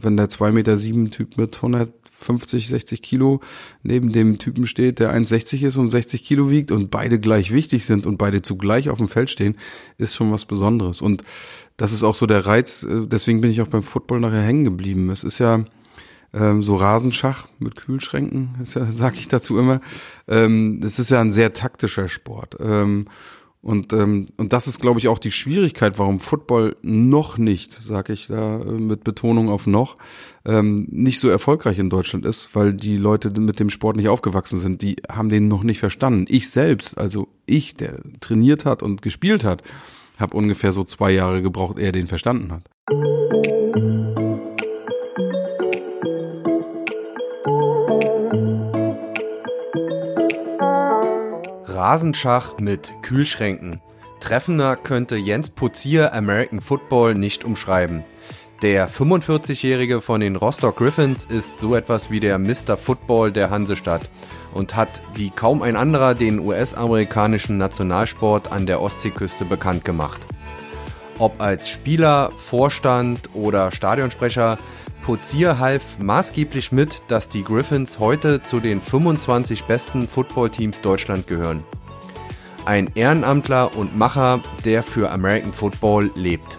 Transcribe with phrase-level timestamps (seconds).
[0.00, 3.40] Wenn der 2,7 Meter sieben Typ mit 150, 60 Kilo
[3.82, 7.84] neben dem Typen steht, der 1,60 ist und 60 Kilo wiegt und beide gleich wichtig
[7.84, 9.56] sind und beide zugleich auf dem Feld stehen,
[9.96, 11.02] ist schon was Besonderes.
[11.02, 11.24] Und
[11.76, 14.64] das ist auch so der Reiz, äh, deswegen bin ich auch beim Football nachher hängen
[14.64, 15.10] geblieben.
[15.10, 15.64] Es ist ja
[16.32, 19.80] ähm, so Rasenschach mit Kühlschränken, ja, sage ich dazu immer.
[20.28, 22.56] Ähm, es ist ja ein sehr taktischer Sport.
[22.60, 23.06] Ähm,
[23.60, 28.12] und, ähm, und das ist, glaube ich, auch die Schwierigkeit, warum Football noch nicht, sage
[28.12, 29.96] ich da äh, mit Betonung auf noch,
[30.44, 34.60] ähm, nicht so erfolgreich in Deutschland ist, weil die Leute mit dem Sport nicht aufgewachsen
[34.60, 34.82] sind.
[34.82, 36.26] Die haben den noch nicht verstanden.
[36.28, 39.62] Ich selbst, also ich, der trainiert hat und gespielt hat,
[40.18, 43.57] habe ungefähr so zwei Jahre gebraucht, ehe er den verstanden hat.
[51.78, 53.80] Rasenschach mit Kühlschränken.
[54.18, 58.02] Treffender könnte Jens Putzier American Football nicht umschreiben.
[58.62, 62.76] Der 45-Jährige von den Rostock Griffins ist so etwas wie der Mr.
[62.76, 64.10] Football der Hansestadt
[64.52, 70.26] und hat wie kaum ein anderer den US-amerikanischen Nationalsport an der Ostseeküste bekannt gemacht.
[71.20, 74.58] Ob als Spieler, Vorstand oder Stadionsprecher,
[75.08, 81.64] Pozier half maßgeblich mit, dass die Griffins heute zu den 25 besten Footballteams Deutschland gehören.
[82.66, 86.58] Ein Ehrenamtler und Macher, der für American Football lebt.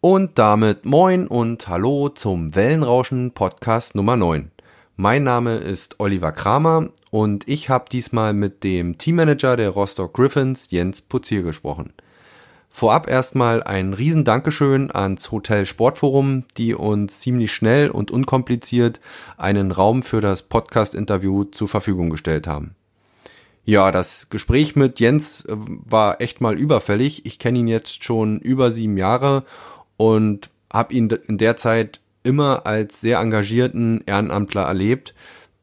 [0.00, 4.50] Und damit moin und hallo zum Wellenrauschen Podcast Nummer 9.
[4.96, 10.68] Mein Name ist Oliver Kramer und ich habe diesmal mit dem Teammanager der Rostock Griffins,
[10.70, 11.92] Jens Putzier, gesprochen.
[12.76, 19.00] Vorab erstmal ein riesen Dankeschön ans Hotel Sportforum, die uns ziemlich schnell und unkompliziert
[19.38, 22.74] einen Raum für das Podcast-Interview zur Verfügung gestellt haben.
[23.64, 27.24] Ja, das Gespräch mit Jens äh, war echt mal überfällig.
[27.24, 29.44] Ich kenne ihn jetzt schon über sieben Jahre
[29.96, 35.14] und habe ihn in der Zeit immer als sehr engagierten Ehrenamtler erlebt,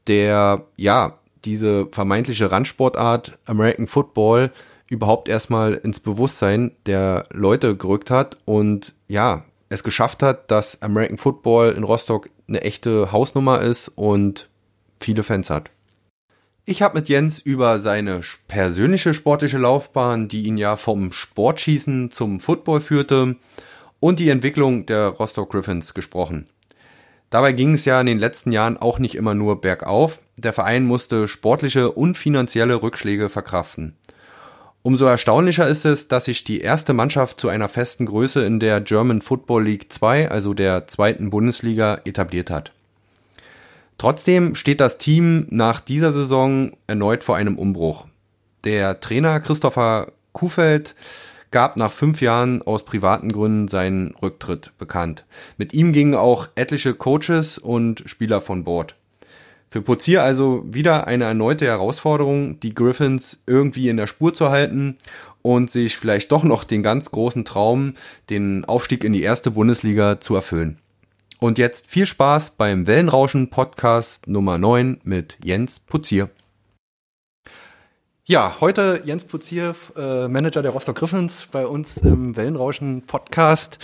[0.08, 4.52] der ja diese vermeintliche Randsportart American Football
[4.93, 11.17] überhaupt erstmal ins Bewusstsein der Leute gerückt hat und ja, es geschafft hat, dass American
[11.17, 14.49] Football in Rostock eine echte Hausnummer ist und
[14.99, 15.71] viele Fans hat.
[16.65, 22.39] Ich habe mit Jens über seine persönliche sportliche Laufbahn, die ihn ja vom Sportschießen zum
[22.39, 23.35] Football führte,
[23.99, 26.47] und die Entwicklung der Rostock Griffins gesprochen.
[27.29, 30.19] Dabei ging es ja in den letzten Jahren auch nicht immer nur bergauf.
[30.37, 33.95] Der Verein musste sportliche und finanzielle Rückschläge verkraften.
[34.85, 38.81] Umso erstaunlicher ist es, dass sich die erste Mannschaft zu einer festen Größe in der
[38.81, 42.73] German Football League 2, also der zweiten Bundesliga, etabliert hat.
[43.97, 48.07] Trotzdem steht das Team nach dieser Saison erneut vor einem Umbruch.
[48.66, 50.95] Der Trainer Christopher Kuhfeld
[51.51, 55.23] gab nach fünf Jahren aus privaten Gründen seinen Rücktritt bekannt.
[55.57, 58.95] Mit ihm gingen auch etliche Coaches und Spieler von Bord.
[59.73, 65.00] Für Pozier also wieder eine erneute Herausforderung, die Griffins irgendwie in der Spur zu halten
[65.41, 67.95] und sich vielleicht doch noch den ganz großen Traum,
[68.29, 70.78] den Aufstieg in die erste Bundesliga zu erfüllen.
[71.39, 76.29] Und jetzt viel Spaß beim Wellenrauschen Podcast Nummer 9 mit Jens Putzier.
[78.25, 83.79] Ja, heute Jens Putzier, äh, Manager der Rostock Griffins, bei uns im Wellenrauschen Podcast.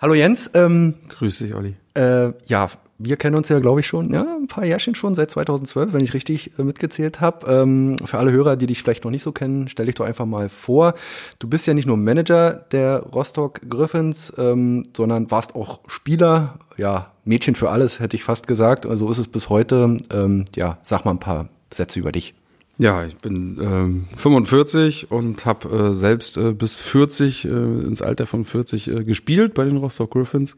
[0.00, 0.50] Hallo Jens.
[0.54, 1.76] Ähm, Grüß dich, Olli.
[1.94, 2.70] Äh, ja,
[3.04, 6.04] wir kennen uns ja, glaube ich, schon, ja, ein paar Jährchen schon, seit 2012, wenn
[6.04, 7.46] ich richtig äh, mitgezählt habe.
[7.50, 10.26] Ähm, für alle Hörer, die dich vielleicht noch nicht so kennen, stell dich doch einfach
[10.26, 10.94] mal vor.
[11.38, 17.12] Du bist ja nicht nur Manager der Rostock Griffins, ähm, sondern warst auch Spieler, ja,
[17.24, 18.86] Mädchen für alles, hätte ich fast gesagt.
[18.86, 19.96] Also ist es bis heute.
[20.12, 22.34] Ähm, ja, sag mal ein paar Sätze über dich.
[22.78, 28.26] Ja, ich bin ähm, 45 und habe äh, selbst äh, bis 40, äh, ins Alter
[28.26, 30.56] von 40 äh, gespielt bei den Rostock Griffins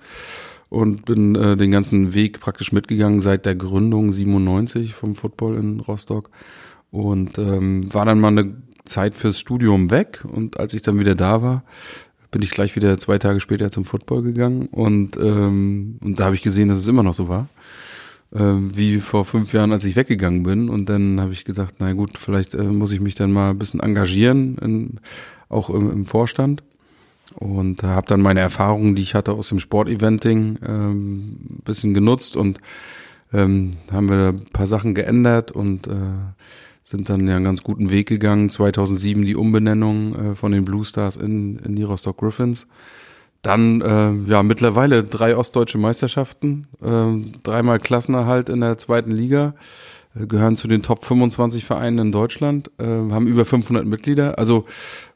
[0.75, 5.81] und bin äh, den ganzen Weg praktisch mitgegangen seit der Gründung 97 vom Football in
[5.81, 6.31] Rostock.
[6.91, 10.25] Und ähm, war dann mal eine Zeit fürs Studium weg.
[10.31, 11.63] Und als ich dann wieder da war,
[12.31, 14.67] bin ich gleich wieder zwei Tage später zum Football gegangen.
[14.67, 17.49] Und ähm, und da habe ich gesehen, dass es immer noch so war.
[18.35, 20.69] Ähm, wie vor fünf Jahren, als ich weggegangen bin.
[20.69, 23.59] Und dann habe ich gesagt, na gut, vielleicht äh, muss ich mich dann mal ein
[23.59, 25.01] bisschen engagieren, in,
[25.49, 26.65] auch im, im Vorstand
[27.35, 32.61] und habe dann meine Erfahrungen, die ich hatte aus dem Sporteventing, ähm, bisschen genutzt und
[33.33, 35.93] ähm, haben wir ein paar Sachen geändert und äh,
[36.83, 38.51] sind dann ja einen ganz guten Weg gegangen.
[38.51, 42.67] 2007 die Umbenennung äh, von den Blue Stars in, in die Rostock Griffins.
[43.43, 49.55] Dann äh, ja mittlerweile drei ostdeutsche Meisterschaften, äh, dreimal Klassenerhalt in der zweiten Liga.
[50.15, 54.39] Gehören zu den Top 25 Vereinen in Deutschland, äh, haben über 500 Mitglieder.
[54.39, 54.65] Also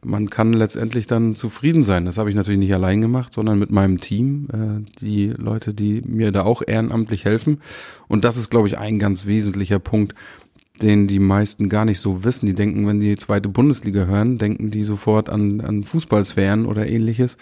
[0.02, 2.04] man kann letztendlich dann zufrieden sein.
[2.04, 6.02] Das habe ich natürlich nicht allein gemacht, sondern mit meinem Team, äh, die Leute, die
[6.02, 7.60] mir da auch ehrenamtlich helfen.
[8.08, 10.14] Und das ist, glaube ich, ein ganz wesentlicher Punkt,
[10.82, 12.46] den die meisten gar nicht so wissen.
[12.46, 17.36] Die denken, wenn die zweite Bundesliga hören, denken die sofort an, an Fußballsphären oder ähnliches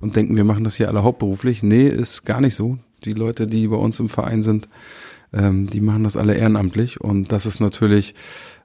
[0.00, 1.62] und denken, wir machen das hier alle hauptberuflich.
[1.62, 2.78] Nee, ist gar nicht so.
[3.04, 4.68] Die Leute, die bei uns im Verein sind,
[5.32, 8.14] ähm, die machen das alle ehrenamtlich und das ist natürlich,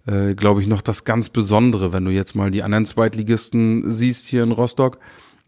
[0.06, 4.28] äh, glaube ich, noch das ganz Besondere, wenn du jetzt mal die anderen Zweitligisten siehst
[4.28, 5.00] hier in Rostock.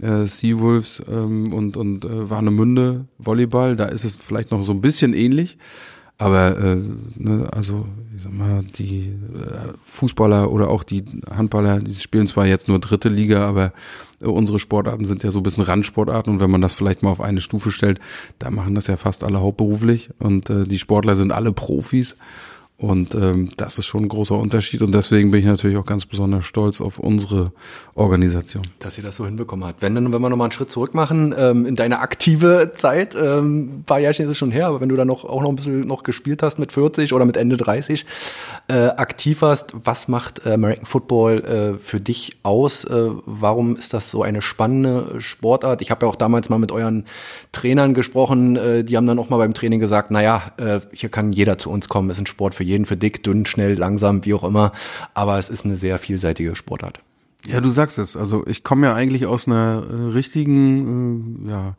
[0.01, 4.79] Äh, Seawolves ähm, und, und äh, Warnemünde Volleyball, da ist es vielleicht noch so ein
[4.79, 5.57] bisschen ähnlich.
[6.19, 6.75] Aber äh,
[7.15, 12.45] ne, also ich sag mal, die äh, Fußballer oder auch die Handballer, die spielen zwar
[12.45, 13.71] jetzt nur dritte Liga, aber
[14.21, 16.33] äh, unsere Sportarten sind ja so ein bisschen Randsportarten.
[16.33, 18.01] Und wenn man das vielleicht mal auf eine Stufe stellt,
[18.37, 20.09] da machen das ja fast alle hauptberuflich.
[20.19, 22.17] Und äh, die Sportler sind alle Profis
[22.79, 26.05] und ähm, das ist schon ein großer Unterschied und deswegen bin ich natürlich auch ganz
[26.05, 27.51] besonders stolz auf unsere
[27.93, 28.63] Organisation.
[28.79, 29.81] Dass ihr das so hinbekommen habt.
[29.81, 33.83] Wenn, wenn wir nochmal einen Schritt zurück machen, ähm, in deine aktive Zeit, ähm, ein
[33.85, 35.81] paar Jahrchen ist es schon her, aber wenn du da noch auch noch ein bisschen
[35.81, 38.05] noch gespielt hast mit 40 oder mit Ende 30,
[38.69, 42.85] äh, aktiv warst, was macht American Football äh, für dich aus?
[42.85, 45.81] Äh, warum ist das so eine spannende Sportart?
[45.81, 47.03] Ich habe ja auch damals mal mit euren
[47.51, 51.33] Trainern gesprochen, äh, die haben dann auch mal beim Training gesagt, naja, äh, hier kann
[51.33, 54.33] jeder zu uns kommen, ist ein Sport für jeden, für dick, dünn, schnell, langsam, wie
[54.33, 54.71] auch immer.
[55.13, 57.01] Aber es ist eine sehr vielseitige Sportart.
[57.47, 58.15] Ja, du sagst es.
[58.15, 61.75] Also ich komme ja eigentlich aus einer äh, richtigen, äh, ja,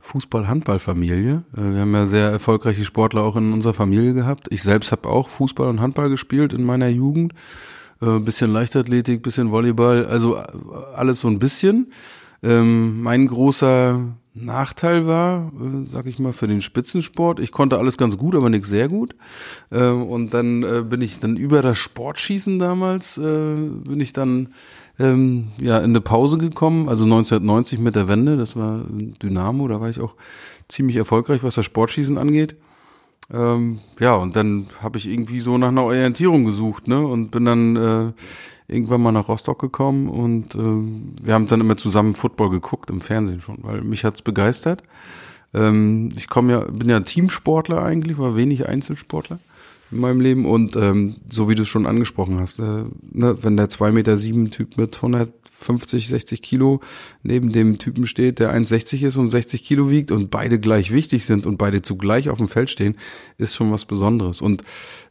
[0.00, 1.42] Fußball-Handball-Familie.
[1.56, 4.46] Äh, wir haben ja sehr erfolgreiche Sportler auch in unserer Familie gehabt.
[4.50, 7.34] Ich selbst habe auch Fußball und Handball gespielt in meiner Jugend.
[8.00, 10.42] Äh, bisschen Leichtathletik, bisschen Volleyball, also äh,
[10.94, 11.92] alles so ein bisschen.
[12.42, 14.00] Ähm, mein großer
[14.38, 17.40] Nachteil war, äh, sag ich mal, für den Spitzensport.
[17.40, 19.16] Ich konnte alles ganz gut, aber nicht sehr gut.
[19.70, 24.48] Äh, und dann äh, bin ich dann über das Sportschießen damals, äh, bin ich dann
[24.98, 28.84] ähm, ja in eine Pause gekommen, also 1990 mit der Wende, das war
[29.22, 30.14] Dynamo, da war ich auch
[30.68, 32.56] ziemlich erfolgreich, was das Sportschießen angeht.
[33.32, 37.04] Ähm, ja, und dann habe ich irgendwie so nach einer Orientierung gesucht, ne?
[37.04, 38.14] Und bin dann
[38.68, 43.00] irgendwann mal nach Rostock gekommen und äh, wir haben dann immer zusammen Football geguckt im
[43.00, 44.82] Fernsehen schon, weil mich hat's begeistert.
[45.54, 49.38] Ähm, ich komme ja, bin ja Teamsportler eigentlich, war wenig Einzelsportler
[49.92, 53.56] in meinem Leben und ähm, so wie du es schon angesprochen hast, äh, ne, wenn
[53.56, 56.80] der zwei Meter sieben Typ mit 150, 60 Kilo
[57.22, 61.24] neben dem Typen steht, der 1,60 ist und 60 Kilo wiegt und beide gleich wichtig
[61.24, 62.96] sind und beide zugleich auf dem Feld stehen,
[63.38, 64.40] ist schon was Besonderes.
[64.40, 64.64] Und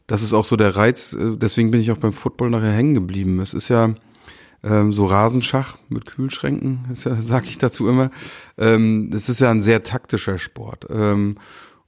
[0.06, 2.94] das ist auch so der Reiz, äh, deswegen bin ich auch beim Football nachher hängen
[2.94, 3.40] geblieben.
[3.40, 3.94] Es ist ja
[4.62, 8.10] ähm, so Rasenschach mit Kühlschränken, ja, sag ich dazu immer.
[8.58, 10.86] Ähm, es ist ja ein sehr taktischer Sport.
[10.90, 11.34] Ähm,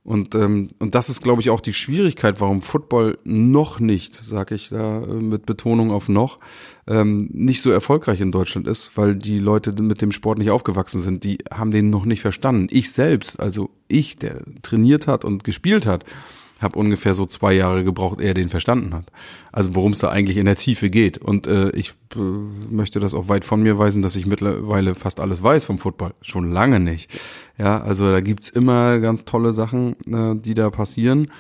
[0.09, 4.53] und, ähm, und das ist, glaube ich, auch die Schwierigkeit, warum Football noch nicht, sag
[4.53, 6.39] ich da äh, mit Betonung auf noch,
[6.87, 11.03] ähm, nicht so erfolgreich in Deutschland ist, weil die Leute mit dem Sport nicht aufgewachsen
[11.03, 11.25] sind.
[11.25, 12.69] Die haben den noch nicht verstanden.
[12.71, 16.07] Ich selbst, also ich, der trainiert hat und gespielt hat,
[16.61, 19.07] habe ungefähr so zwei Jahre gebraucht, ehe er den verstanden hat.
[19.53, 21.19] Also worum es da eigentlich in der Tiefe geht.
[21.19, 25.21] Und äh, ich äh, möchte das auch weit von mir weisen, dass ich mittlerweile fast
[25.21, 26.15] alles weiß vom Football.
[26.21, 27.11] Schon lange nicht.
[27.59, 31.31] Ja, also da gibt's immer ganz tolle Sachen, äh, die da passieren.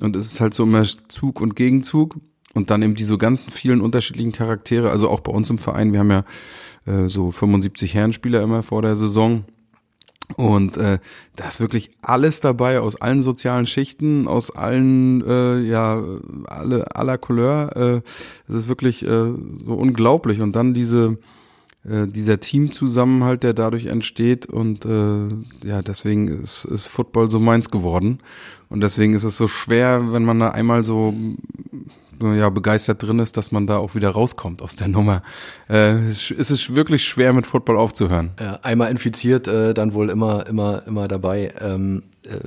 [0.00, 2.16] Und es ist halt so immer Zug und Gegenzug.
[2.54, 4.90] Und dann eben diese ganzen vielen unterschiedlichen Charaktere.
[4.90, 6.24] Also auch bei uns im Verein, wir haben ja
[6.86, 9.44] äh, so 75 Herrenspieler immer vor der Saison
[10.34, 10.98] und äh,
[11.36, 16.02] da ist wirklich alles dabei aus allen sozialen Schichten, aus allen, äh, ja,
[16.46, 17.76] alle aller Couleur.
[17.76, 18.02] Äh,
[18.48, 20.40] es ist wirklich äh, so unglaublich.
[20.40, 21.18] Und dann diese,
[21.88, 24.46] äh, dieser Teamzusammenhalt, der dadurch entsteht.
[24.46, 25.28] Und äh,
[25.64, 28.18] ja, deswegen ist, ist Football so meins geworden.
[28.68, 31.14] Und deswegen ist es so schwer, wenn man da einmal so
[32.20, 35.22] ja, begeistert drin ist, dass man da auch wieder rauskommt aus der Nummer.
[35.68, 38.30] Äh, es ist wirklich schwer, mit Football aufzuhören.
[38.40, 41.52] Ja, einmal infiziert, äh, dann wohl immer, immer, immer dabei.
[41.60, 42.38] Ähm, äh,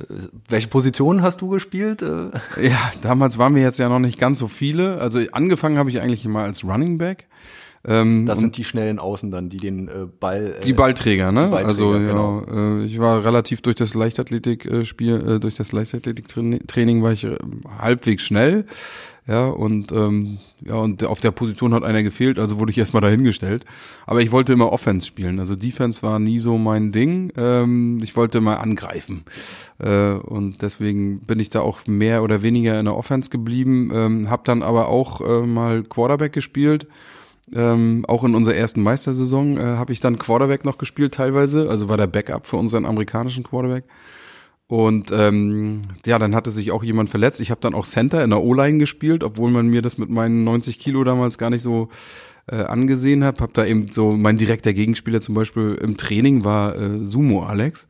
[0.48, 2.02] welche Positionen hast du gespielt?
[2.02, 2.30] Äh?
[2.60, 5.00] Ja, damals waren wir jetzt ja noch nicht ganz so viele.
[5.00, 7.26] Also angefangen habe ich eigentlich immer als Running Back.
[7.82, 10.56] Ähm, das sind die schnellen Außen dann, die den äh, Ball.
[10.60, 11.44] Äh, die Ballträger, ne?
[11.44, 12.42] Die Ballträger, also genau.
[12.46, 17.36] ja, äh, ich war relativ durch das Leichtathletik-Spiel, äh, durch das Leichtathletik-Training war ich äh,
[17.78, 18.66] halbwegs schnell.
[19.30, 23.00] Ja, und ähm, ja, und auf der Position hat einer gefehlt, also wurde ich erstmal
[23.00, 23.64] dahingestellt.
[24.04, 25.38] Aber ich wollte immer Offense spielen.
[25.38, 27.32] Also Defense war nie so mein Ding.
[27.36, 29.22] Ähm, ich wollte mal angreifen.
[29.78, 33.92] Äh, und deswegen bin ich da auch mehr oder weniger in der Offense geblieben.
[33.94, 36.88] Ähm, hab dann aber auch äh, mal Quarterback gespielt.
[37.54, 41.88] Ähm, auch in unserer ersten Meistersaison äh, habe ich dann Quarterback noch gespielt teilweise, also
[41.88, 43.84] war der Backup für unseren amerikanischen Quarterback.
[44.70, 47.40] Und ähm, ja, dann hatte sich auch jemand verletzt.
[47.40, 50.44] Ich habe dann auch Center in der O-Line gespielt, obwohl man mir das mit meinen
[50.44, 51.88] 90 Kilo damals gar nicht so
[52.46, 53.40] äh, angesehen hat.
[53.40, 57.88] Hab da eben so mein direkter Gegenspieler zum Beispiel im Training war äh, Sumo Alex.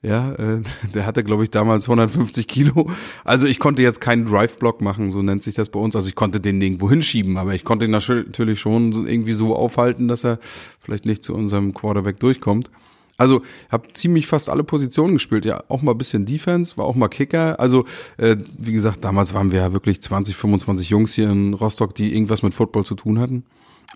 [0.00, 0.62] Ja, äh,
[0.94, 2.90] der hatte, glaube ich, damals 150 Kilo.
[3.22, 5.94] Also ich konnte jetzt keinen Drive-Block machen, so nennt sich das bei uns.
[5.94, 10.08] Also ich konnte den irgendwo hinschieben, aber ich konnte ihn natürlich schon irgendwie so aufhalten,
[10.08, 10.38] dass er
[10.80, 12.70] vielleicht nicht zu unserem Quarterback durchkommt.
[13.16, 16.96] Also habe ziemlich fast alle Positionen gespielt, ja, auch mal ein bisschen Defense, war auch
[16.96, 17.60] mal Kicker.
[17.60, 17.84] Also
[18.16, 22.12] äh, wie gesagt, damals waren wir ja wirklich 20, 25 Jungs hier in Rostock, die
[22.12, 23.44] irgendwas mit Football zu tun hatten.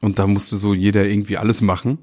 [0.01, 1.99] Und da musste so jeder irgendwie alles machen.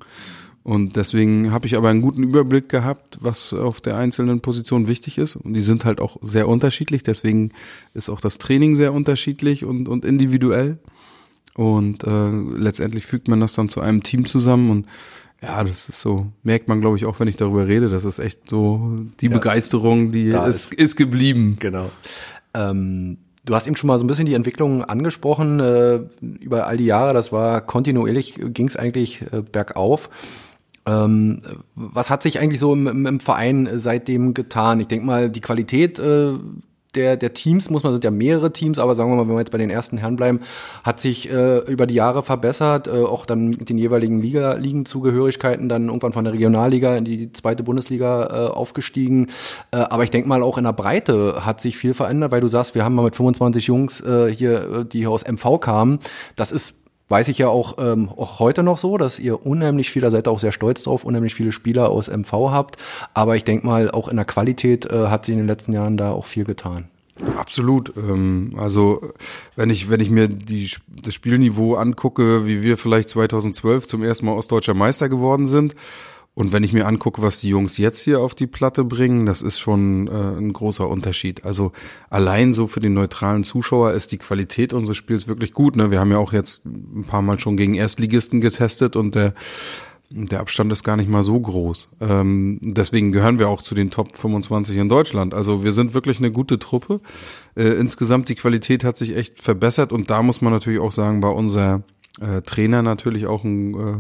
[0.66, 5.20] Und deswegen habe ich aber einen guten Überblick gehabt, was auf der einzelnen Position wichtig
[5.20, 5.36] ist.
[5.36, 7.04] Und die sind halt auch sehr unterschiedlich.
[7.04, 7.52] Deswegen
[7.94, 10.80] ist auch das Training sehr unterschiedlich und, und individuell.
[11.54, 14.72] Und äh, letztendlich fügt man das dann zu einem Team zusammen.
[14.72, 14.88] Und
[15.46, 17.90] ja, das ist so, merkt man, glaube ich, auch, wenn ich darüber rede.
[17.90, 21.58] Das ist echt so die ja, Begeisterung, die ist, ist, ist geblieben.
[21.60, 21.90] Genau.
[22.54, 26.00] Ähm Du hast eben schon mal so ein bisschen die Entwicklung angesprochen äh,
[26.40, 27.14] über all die Jahre.
[27.14, 30.10] Das war kontinuierlich, ging es eigentlich äh, bergauf.
[30.88, 31.42] Ähm,
[31.76, 34.80] was hat sich eigentlich so im, im, Verein seitdem getan?
[34.80, 36.34] Ich denke mal, die Qualität äh,
[36.96, 39.40] der, der Teams, muss man, sind ja mehrere Teams, aber sagen wir mal, wenn wir
[39.40, 40.42] jetzt bei den ersten Herren bleiben,
[40.84, 45.70] hat sich äh, über die Jahre verbessert, äh, auch dann mit den jeweiligen Liga, Ligenzugehörigkeiten
[45.70, 49.28] dann irgendwann von der Regionalliga in die zweite Bundesliga äh, aufgestiegen.
[49.72, 52.48] Äh, aber ich denke mal, auch in der Breite hat sich viel verändert, weil du
[52.48, 56.00] sagst, wir haben mal mit 25 Jungs äh, hier, äh, die hier aus MV kamen.
[56.36, 56.76] Das ist
[57.10, 60.40] weiß ich ja auch, ähm, auch heute noch so, dass ihr unheimlich viele, seid auch
[60.40, 62.78] sehr stolz drauf, unheimlich viele Spieler aus MV habt.
[63.14, 65.98] Aber ich denke mal, auch in der Qualität äh, hat sich in den letzten Jahren
[65.98, 66.90] da auch viel getan.
[67.38, 67.94] Absolut.
[67.96, 69.02] Ähm, also
[69.56, 70.70] wenn ich wenn ich mir die
[71.02, 75.76] das Spielniveau angucke, wie wir vielleicht 2012 zum ersten Mal ostdeutscher Meister geworden sind,
[76.36, 79.42] und wenn ich mir angucke, was die Jungs jetzt hier auf die Platte bringen, das
[79.42, 81.46] ist schon äh, ein großer Unterschied.
[81.46, 81.72] Also
[82.10, 85.78] allein so für den neutralen Zuschauer ist die Qualität unseres Spiels wirklich gut.
[85.78, 85.92] Ne?
[85.92, 89.34] Wir haben ja auch jetzt ein paar Mal schon gegen Erstligisten getestet und der
[90.12, 91.90] der Abstand ist gar nicht mal so groß.
[92.00, 95.34] Ähm, deswegen gehören wir auch zu den Top 25 in Deutschland.
[95.34, 97.02] Also wir sind wirklich eine gute Truppe.
[97.56, 101.22] Äh, insgesamt die Qualität hat sich echt verbessert und da muss man natürlich auch sagen,
[101.22, 101.82] bei unser
[102.22, 103.98] äh, Trainer natürlich auch ein äh,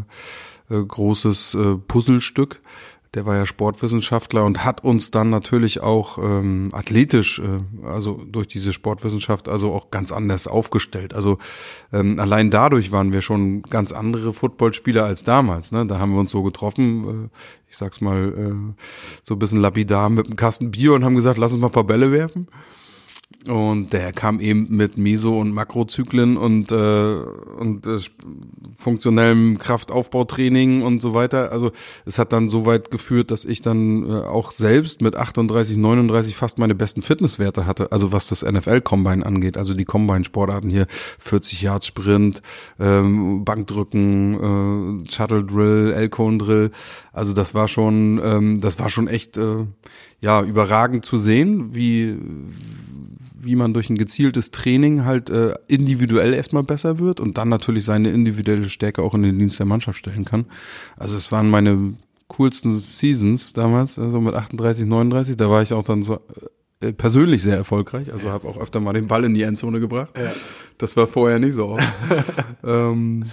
[0.69, 2.61] äh, großes äh, Puzzlestück.
[3.15, 8.47] Der war ja Sportwissenschaftler und hat uns dann natürlich auch ähm, athletisch, äh, also durch
[8.47, 11.13] diese Sportwissenschaft, also auch ganz anders aufgestellt.
[11.13, 11.37] Also
[11.93, 15.71] ähm, allein dadurch waren wir schon ganz andere Footballspieler als damals.
[15.71, 15.85] Ne?
[15.85, 17.37] Da haben wir uns so getroffen, äh,
[17.69, 18.81] ich sag's mal äh,
[19.23, 21.73] so ein bisschen lapidar mit einem Kasten Bier und haben gesagt, lass uns mal ein
[21.73, 22.47] paar Bälle werfen.
[23.47, 27.15] Und der kam eben mit Meso- und Makrozyklen und, äh,
[27.59, 27.99] und äh,
[28.75, 31.51] funktionellem Kraftaufbautraining und so weiter.
[31.51, 31.71] Also
[32.05, 36.35] es hat dann so weit geführt, dass ich dann äh, auch selbst mit 38, 39
[36.35, 37.91] fast meine besten Fitnesswerte hatte.
[37.91, 39.57] Also was das NFL-Combine angeht.
[39.57, 40.87] Also die Combine-Sportarten hier,
[41.19, 42.41] 40 Yards Sprint,
[42.79, 46.71] ähm, Bankdrücken, äh, Shuttle Drill, Elcone Drill.
[47.13, 49.65] Also das war schon, ähm, das war schon echt äh,
[50.19, 52.17] ja überragend zu sehen, wie
[53.45, 57.85] wie man durch ein gezieltes Training halt äh, individuell erstmal besser wird und dann natürlich
[57.85, 60.45] seine individuelle Stärke auch in den Dienst der Mannschaft stellen kann.
[60.97, 61.93] Also es waren meine
[62.27, 66.19] coolsten Seasons damals, also mit 38, 39, da war ich auch dann so
[66.81, 70.09] äh, persönlich sehr erfolgreich, also habe auch öfter mal den Ball in die Endzone gebracht.
[70.17, 70.31] Ja.
[70.77, 71.77] Das war vorher nicht so.
[72.65, 73.25] ähm,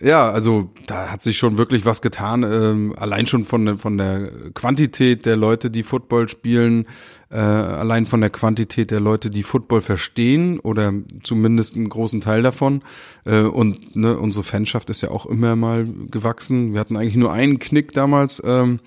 [0.00, 2.42] ja, also da hat sich schon wirklich was getan.
[2.42, 6.86] Ähm, allein schon von, der von der Quantität der Leute, die Football spielen,
[7.34, 10.92] äh, allein von der Quantität der Leute, die Football verstehen oder
[11.24, 12.82] zumindest einen großen Teil davon.
[13.24, 16.72] Äh, und ne, unsere Fanschaft ist ja auch immer mal gewachsen.
[16.72, 18.40] Wir hatten eigentlich nur einen Knick damals.
[18.44, 18.78] Ähm,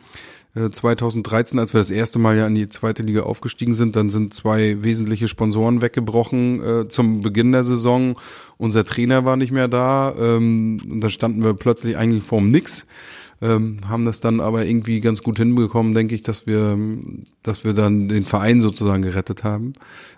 [0.72, 4.10] 2013, äh, als wir das erste Mal ja in die zweite Liga aufgestiegen sind, dann
[4.10, 8.18] sind zwei wesentliche Sponsoren weggebrochen äh, zum Beginn der Saison.
[8.58, 12.88] Unser Trainer war nicht mehr da ähm, und da standen wir plötzlich eigentlich vorm Nix.
[13.42, 16.78] Ähm, haben das dann aber irgendwie ganz gut hinbekommen, denke ich, dass wir,
[17.44, 19.74] dass wir dann den Verein sozusagen gerettet haben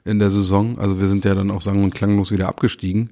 [0.05, 0.77] in der Saison.
[0.77, 3.11] Also wir sind ja dann auch sang- und klanglos wieder abgestiegen.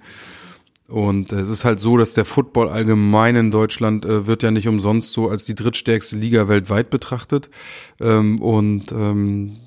[0.88, 4.70] Und es ist halt so, dass der Football allgemein in Deutschland äh, wird ja nicht
[4.70, 7.50] umsonst so als die drittstärkste Liga weltweit betrachtet.
[8.00, 9.58] Ähm, und ähm,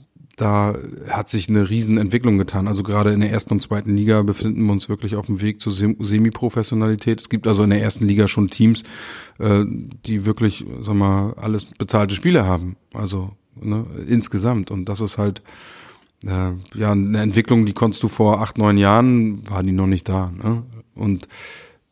[0.40, 0.74] da
[1.10, 2.66] hat sich eine Riesenentwicklung getan.
[2.66, 5.60] Also gerade in der ersten und zweiten Liga befinden wir uns wirklich auf dem Weg
[5.60, 7.20] zur Semi-Professionalität.
[7.20, 8.82] Es gibt also in der ersten Liga schon Teams,
[9.38, 9.64] äh,
[10.06, 12.76] die wirklich, sag mal, alles bezahlte Spiele haben.
[12.94, 14.70] Also ne, insgesamt.
[14.70, 15.42] Und das ist halt
[16.24, 20.08] äh, ja eine Entwicklung, die konntest du vor acht, neun Jahren, war die noch nicht
[20.08, 20.32] da.
[20.42, 20.62] Ne?
[20.94, 21.28] Und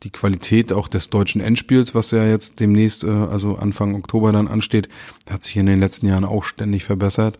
[0.04, 4.48] die Qualität auch des deutschen Endspiels, was ja jetzt demnächst, äh, also Anfang Oktober dann
[4.48, 4.88] ansteht,
[5.28, 7.38] hat sich in den letzten Jahren auch ständig verbessert.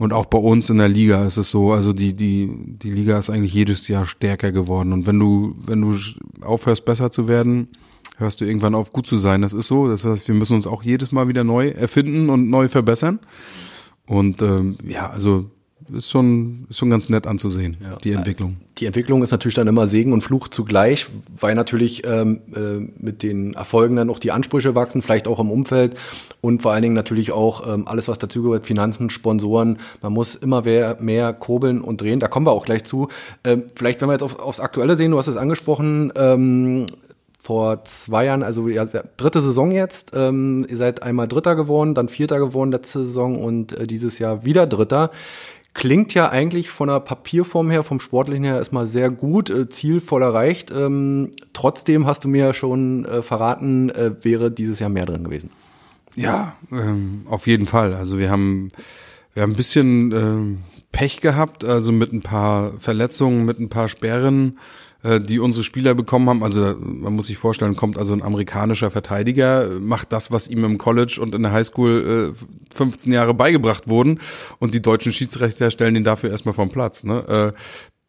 [0.00, 3.18] Und auch bei uns in der Liga ist es so, also die, die, die Liga
[3.18, 4.94] ist eigentlich jedes Jahr stärker geworden.
[4.94, 5.94] Und wenn du, wenn du
[6.40, 7.68] aufhörst, besser zu werden,
[8.16, 9.42] hörst du irgendwann auf, gut zu sein.
[9.42, 9.88] Das ist so.
[9.88, 13.18] Das heißt, wir müssen uns auch jedes Mal wieder neu erfinden und neu verbessern.
[14.06, 15.50] Und ähm, ja, also
[15.94, 17.96] ist schon, ist schon ganz nett anzusehen, ja.
[17.96, 18.56] die Entwicklung.
[18.78, 21.06] Die Entwicklung ist natürlich dann immer Segen und Fluch zugleich,
[21.38, 25.50] weil natürlich ähm, äh, mit den Erfolgen dann auch die Ansprüche wachsen, vielleicht auch im
[25.50, 25.96] Umfeld
[26.40, 29.78] und vor allen Dingen natürlich auch ähm, alles, was dazugehört, Finanzen, Sponsoren.
[30.02, 32.20] Man muss immer mehr, mehr kurbeln und drehen.
[32.20, 33.08] Da kommen wir auch gleich zu.
[33.44, 36.86] Ähm, vielleicht, wenn wir jetzt auf, aufs Aktuelle sehen, du hast es angesprochen, ähm,
[37.42, 40.12] vor zwei Jahren, also ja, dritte Saison jetzt.
[40.14, 44.44] Ähm, ihr seid einmal Dritter geworden, dann Vierter geworden letzte Saison und äh, dieses Jahr
[44.44, 45.10] wieder Dritter.
[45.72, 50.02] Klingt ja eigentlich von der Papierform her, vom Sportlichen her erstmal sehr gut, äh, Ziel
[50.10, 50.72] erreicht.
[50.72, 55.50] Ähm, trotzdem hast du mir schon äh, verraten, äh, wäre dieses Jahr mehr drin gewesen.
[56.16, 57.94] Ja, ähm, auf jeden Fall.
[57.94, 58.68] Also wir haben,
[59.34, 60.58] wir haben ein bisschen ähm,
[60.90, 64.58] Pech gehabt, also mit ein paar Verletzungen, mit ein paar Sperren
[65.02, 66.42] die unsere Spieler bekommen haben.
[66.42, 70.78] Also man muss sich vorstellen, kommt also ein amerikanischer Verteidiger, macht das, was ihm im
[70.78, 74.20] College und in der Highschool äh, 15 Jahre beigebracht wurden
[74.58, 77.04] und die deutschen Schiedsrichter stellen ihn dafür erstmal vom Platz.
[77.04, 77.54] Ne?
[77.54, 77.58] Äh,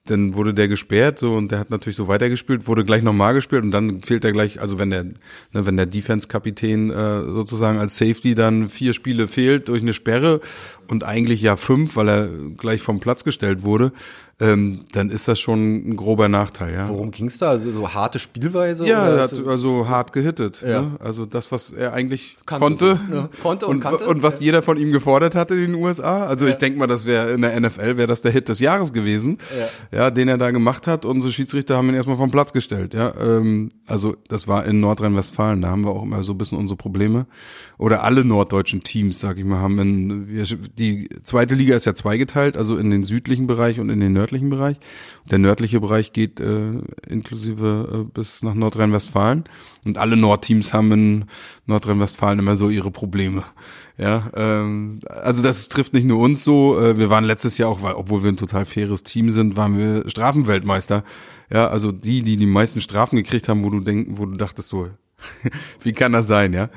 [0.06, 3.64] dann wurde der gesperrt so und der hat natürlich so weitergespielt, wurde gleich nochmal gespielt
[3.64, 5.16] und dann fehlt er gleich, also wenn der, ne,
[5.54, 10.42] wenn der Defense-Kapitän äh, sozusagen als Safety dann vier Spiele fehlt durch eine Sperre
[10.88, 13.92] und eigentlich ja fünf, weil er gleich vom Platz gestellt wurde,
[14.42, 16.74] ähm, dann ist das schon ein grober Nachteil.
[16.74, 16.90] Ja.
[16.90, 17.52] Worum ging's da?
[17.52, 18.88] Also so harte Spielweise?
[18.88, 20.64] Ja, er hat also hart gehittet.
[20.68, 20.82] Ja.
[20.82, 20.92] Ne?
[21.00, 23.30] Also das, was er eigentlich Kannte konnte, so, ja.
[23.44, 24.06] konnte und, und, kannte.
[24.06, 24.46] und was ja.
[24.46, 26.24] jeder von ihm gefordert hatte in den USA.
[26.24, 28.94] Also ich denke mal, das wäre in der NFL wäre das der Hit des Jahres
[28.94, 29.38] gewesen,
[29.92, 30.10] ja.
[30.10, 31.06] den er da gemacht hat.
[31.06, 32.96] Unsere Schiedsrichter haben ihn erstmal vom Platz gestellt.
[32.96, 35.62] Ja, ähm, also das war in Nordrhein-Westfalen.
[35.62, 37.28] Da haben wir auch immer so ein bisschen unsere Probleme.
[37.78, 40.46] Oder alle norddeutschen Teams, sag ich mal, haben in, wir,
[40.80, 44.31] die zweite Liga ist ja zweigeteilt, also in den südlichen Bereich und in den nördlichen
[44.32, 44.78] nördlichen Bereich.
[45.30, 46.72] Der nördliche Bereich geht äh,
[47.08, 49.44] inklusive äh, bis nach Nordrhein-Westfalen.
[49.86, 51.26] Und alle Nordteams haben in
[51.66, 53.44] Nordrhein-Westfalen immer so ihre Probleme.
[53.98, 56.80] Ja, ähm, also das trifft nicht nur uns so.
[56.80, 59.78] Äh, wir waren letztes Jahr auch, weil, obwohl wir ein total faires Team sind, waren
[59.78, 61.04] wir Strafenweltmeister.
[61.52, 64.70] Ja, also die, die die meisten Strafen gekriegt haben, wo du denken, wo du dachtest
[64.70, 64.90] so,
[65.82, 66.70] wie kann das sein, ja?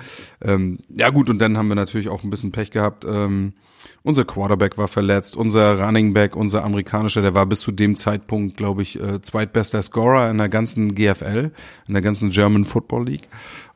[0.42, 3.04] Ähm, ja gut, und dann haben wir natürlich auch ein bisschen Pech gehabt.
[3.04, 3.54] Ähm,
[4.02, 8.56] unser Quarterback war verletzt, unser Running Back, unser amerikanischer, der war bis zu dem Zeitpunkt,
[8.56, 11.50] glaube ich, äh, zweitbester Scorer in der ganzen GFL,
[11.88, 13.28] in der ganzen German Football League.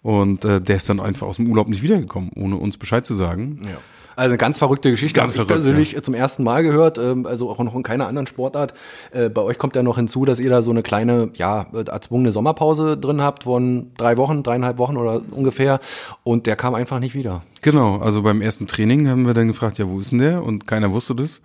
[0.03, 3.15] Und äh, der ist dann einfach aus dem Urlaub nicht wiedergekommen, ohne uns Bescheid zu
[3.15, 3.61] sagen.
[3.65, 3.79] Ja.
[4.19, 5.21] Also eine ganz verrückte Geschichte.
[5.21, 6.03] Ganz verrückt, ich persönlich ja.
[6.03, 8.75] zum ersten Mal gehört, ähm, also auch noch in keiner anderen Sportart.
[9.13, 12.33] Äh, bei euch kommt ja noch hinzu, dass ihr da so eine kleine, ja, erzwungene
[12.33, 15.79] Sommerpause drin habt von drei Wochen, dreieinhalb Wochen oder ungefähr.
[16.25, 17.43] Und der kam einfach nicht wieder.
[17.63, 20.43] Genau, also beim ersten Training haben wir dann gefragt, ja, wo ist denn der?
[20.43, 21.41] Und keiner wusste das.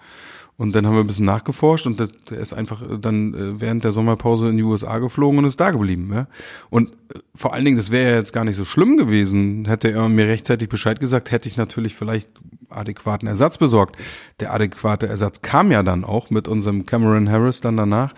[0.56, 3.84] Und dann haben wir ein bisschen nachgeforscht und das, der ist einfach dann äh, während
[3.84, 6.12] der Sommerpause in die USA geflogen und ist da geblieben.
[6.14, 6.28] Ja?
[6.70, 9.92] Und äh, vor allen Dingen, das wäre ja jetzt gar nicht so schlimm gewesen, hätte
[9.92, 12.30] er mir rechtzeitig Bescheid gesagt, hätte ich natürlich vielleicht
[12.70, 13.98] adäquaten Ersatz besorgt.
[14.40, 18.14] Der adäquate Ersatz kam ja dann auch mit unserem Cameron Harris dann danach.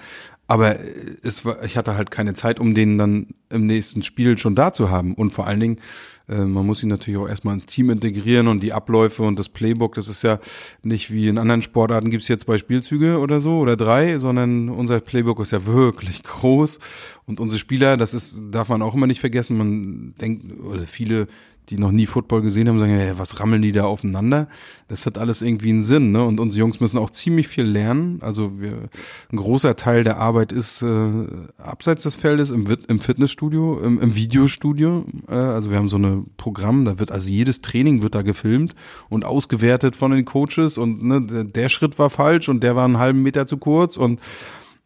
[0.48, 4.38] Aber äh, es war, ich hatte halt keine Zeit, um den dann im nächsten Spiel
[4.38, 5.14] schon da zu haben.
[5.14, 5.80] Und vor allen Dingen,
[6.28, 9.50] äh, man muss ihn natürlich auch erstmal ins Team integrieren und die Abläufe und das
[9.50, 10.40] Playbook, das ist ja
[10.84, 15.00] nicht wie in anderen Sportarten gibt's jetzt zwei Spielzüge oder so oder drei, sondern unser
[15.00, 16.80] Playbook ist ja wirklich groß.
[17.26, 21.28] Und unsere Spieler, das ist, darf man auch immer nicht vergessen, man denkt, oder viele
[21.70, 24.48] die noch nie Football gesehen haben, sagen, hey, was rammeln die da aufeinander?
[24.88, 26.24] Das hat alles irgendwie einen Sinn, ne?
[26.24, 28.20] Und unsere Jungs müssen auch ziemlich viel lernen.
[28.22, 28.90] Also wir,
[29.32, 31.26] ein großer Teil der Arbeit ist äh,
[31.58, 35.06] abseits des Feldes im, im Fitnessstudio, im, im Videostudio.
[35.28, 38.76] Äh, also wir haben so ein Programm, da wird also jedes Training wird da gefilmt
[39.10, 43.00] und ausgewertet von den Coaches und ne, der, Schritt war falsch und der war einen
[43.00, 44.20] halben Meter zu kurz und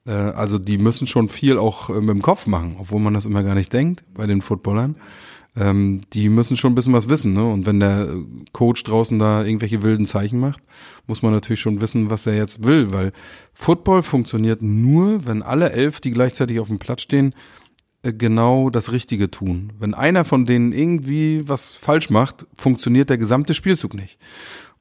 [0.05, 3.25] äh, also die müssen schon viel auch äh, mit dem Kopf machen, obwohl man das
[3.25, 4.95] immer gar nicht denkt bei den Footballern
[5.59, 7.33] ähm, die müssen schon ein bisschen was wissen.
[7.33, 7.45] Ne?
[7.45, 8.07] Und wenn der
[8.53, 10.61] Coach draußen da irgendwelche wilden Zeichen macht,
[11.07, 13.11] muss man natürlich schon wissen, was er jetzt will, weil
[13.53, 17.35] Football funktioniert nur, wenn alle elf, die gleichzeitig auf dem Platz stehen,
[18.03, 19.73] äh, genau das Richtige tun.
[19.79, 24.17] Wenn einer von denen irgendwie was falsch macht, funktioniert der gesamte Spielzug nicht.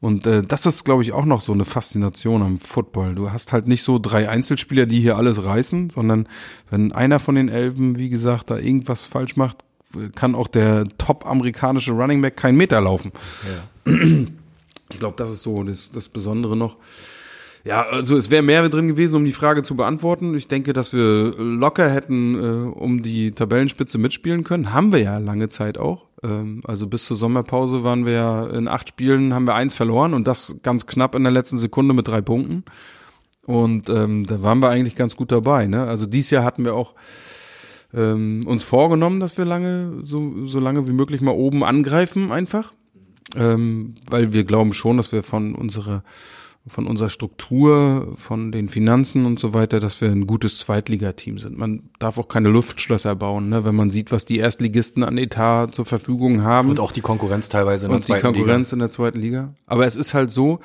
[0.00, 3.16] Und äh, das ist, glaube ich, auch noch so eine Faszination am Football.
[3.16, 6.28] Du hast halt nicht so drei Einzelspieler, die hier alles reißen, sondern
[6.70, 9.64] wenn einer von den Elfen, wie gesagt, da irgendwas falsch macht,
[10.14, 13.12] kann auch der top-amerikanische Running Back keinen Meter laufen.
[13.86, 13.92] Ja.
[14.90, 16.76] Ich glaube, das ist so das, das Besondere noch.
[17.64, 20.34] Ja, also es wäre mehr drin gewesen, um die Frage zu beantworten.
[20.34, 24.72] Ich denke, dass wir locker hätten äh, um die Tabellenspitze mitspielen können.
[24.72, 26.06] Haben wir ja lange Zeit auch.
[26.22, 30.14] Ähm, also bis zur Sommerpause waren wir ja in acht Spielen, haben wir eins verloren
[30.14, 32.64] und das ganz knapp in der letzten Sekunde mit drei Punkten.
[33.44, 35.66] Und ähm, da waren wir eigentlich ganz gut dabei.
[35.66, 35.84] Ne?
[35.84, 36.94] Also dieses Jahr hatten wir auch
[37.94, 42.72] ähm, uns vorgenommen, dass wir lange, so, so lange wie möglich mal oben angreifen einfach.
[43.36, 46.02] Ähm, weil wir glauben schon, dass wir von unserer
[46.68, 51.56] von unserer Struktur, von den Finanzen und so weiter, dass wir ein gutes Zweitligateam sind.
[51.56, 53.64] Man darf auch keine Luftschlösser bauen, ne?
[53.64, 56.70] wenn man sieht, was die Erstligisten an Etat zur Verfügung haben.
[56.70, 58.28] Und auch die Konkurrenz teilweise in der zweiten Liga.
[58.28, 58.74] Und die Konkurrenz Liga.
[58.74, 59.54] in der zweiten Liga.
[59.66, 60.60] Aber es ist halt so,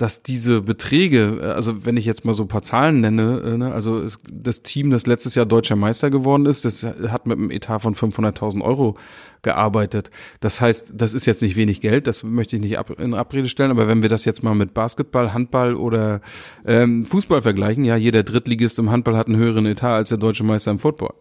[0.00, 3.58] dass diese Beträge, äh, also wenn ich jetzt mal so ein paar Zahlen nenne, äh,
[3.58, 7.50] ne, also das Team, das letztes Jahr deutscher Meister geworden ist, das hat mit einem
[7.50, 8.96] Etat von 500.000 Euro
[9.42, 10.10] gearbeitet.
[10.40, 13.70] Das heißt, das ist jetzt nicht wenig Geld, das möchte ich nicht in Abrede stellen,
[13.70, 16.22] aber wenn wir das jetzt mal mit Basketball, Handball oder
[16.64, 20.44] ähm, Fußball vergleichen, ja, jeder Drittligist im Handball hat einen höheren Etat als der deutsche
[20.44, 21.14] Meister im Football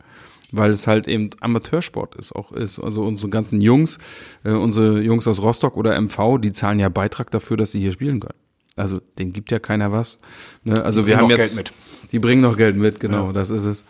[0.52, 2.80] weil es halt eben Amateursport ist, auch ist.
[2.80, 4.00] Also unsere ganzen Jungs,
[4.44, 7.92] äh, unsere Jungs aus Rostock oder MV, die zahlen ja Beitrag dafür, dass sie hier
[7.92, 8.34] spielen können.
[8.80, 10.18] Also den gibt ja keiner was.
[10.64, 10.84] Ne?
[10.84, 11.74] Also die wir haben jetzt, Geld mit.
[12.12, 13.34] die bringen noch Geld mit, genau, ja.
[13.34, 13.84] das ist es.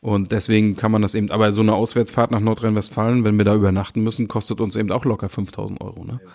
[0.00, 3.54] Und deswegen kann man das eben, aber so eine Auswärtsfahrt nach Nordrhein-Westfalen, wenn wir da
[3.54, 6.04] übernachten müssen, kostet uns eben auch locker 5000 Euro.
[6.04, 6.20] Ne?
[6.22, 6.30] Ja.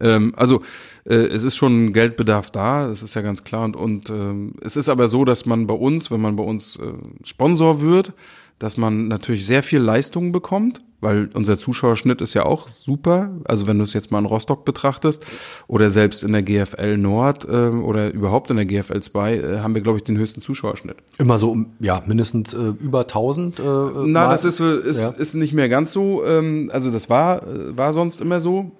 [0.00, 0.62] Ähm, also
[1.04, 3.64] äh, es ist schon Geldbedarf da, das ist ja ganz klar.
[3.64, 6.76] Und, und ähm, es ist aber so, dass man bei uns, wenn man bei uns
[6.76, 6.92] äh,
[7.22, 8.14] Sponsor wird,
[8.60, 13.30] dass man natürlich sehr viel Leistung bekommt, weil unser Zuschauerschnitt ist ja auch super.
[13.44, 15.24] Also wenn du es jetzt mal in Rostock betrachtest
[15.66, 19.74] oder selbst in der GFL Nord äh, oder überhaupt in der GFL 2 äh, haben
[19.74, 20.98] wir, glaube ich, den höchsten Zuschauerschnitt.
[21.16, 23.58] Immer so, ja, mindestens äh, über 1000.
[23.58, 23.62] Äh,
[24.04, 25.08] Na, das ist, ist, ja.
[25.08, 26.22] ist nicht mehr ganz so.
[26.26, 27.42] Ähm, also das war,
[27.74, 28.72] war sonst immer so.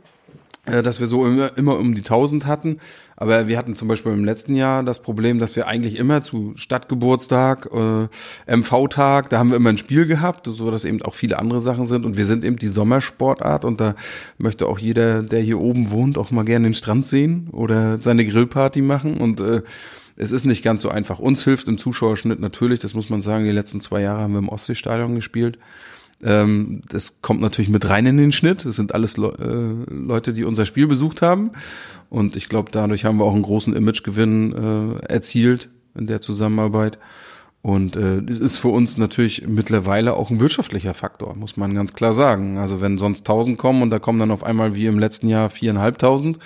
[0.67, 2.81] Äh, dass wir so immer, immer um die 1000 hatten.
[3.21, 6.55] Aber wir hatten zum Beispiel im letzten Jahr das Problem, dass wir eigentlich immer zu
[6.57, 11.39] Stadtgeburtstag, äh, MV-Tag, da haben wir immer ein Spiel gehabt, so dass eben auch viele
[11.39, 12.07] andere Sachen sind.
[12.07, 13.95] Und wir sind eben die Sommersportart und da
[14.39, 18.25] möchte auch jeder, der hier oben wohnt, auch mal gerne den Strand sehen oder seine
[18.25, 19.19] Grillparty machen.
[19.19, 19.61] Und äh,
[20.17, 21.19] es ist nicht ganz so einfach.
[21.19, 24.39] Uns hilft im Zuschauerschnitt natürlich, das muss man sagen, die letzten zwei Jahre haben wir
[24.39, 25.59] im Ostseestadion gespielt.
[26.23, 28.65] Ähm, das kommt natürlich mit rein in den Schnitt.
[28.65, 29.33] Das sind alles Le
[29.89, 31.51] äh, Leute, die unser Spiel besucht haben.
[32.09, 36.99] Und ich glaube, dadurch haben wir auch einen großen Imagegewinn äh, erzielt in der Zusammenarbeit.
[37.63, 41.93] Und äh, es ist für uns natürlich mittlerweile auch ein wirtschaftlicher Faktor, muss man ganz
[41.93, 42.57] klar sagen.
[42.57, 45.51] Also wenn sonst 1000 kommen und da kommen dann auf einmal wie im letzten Jahr
[45.51, 46.39] viereinhalbtausend,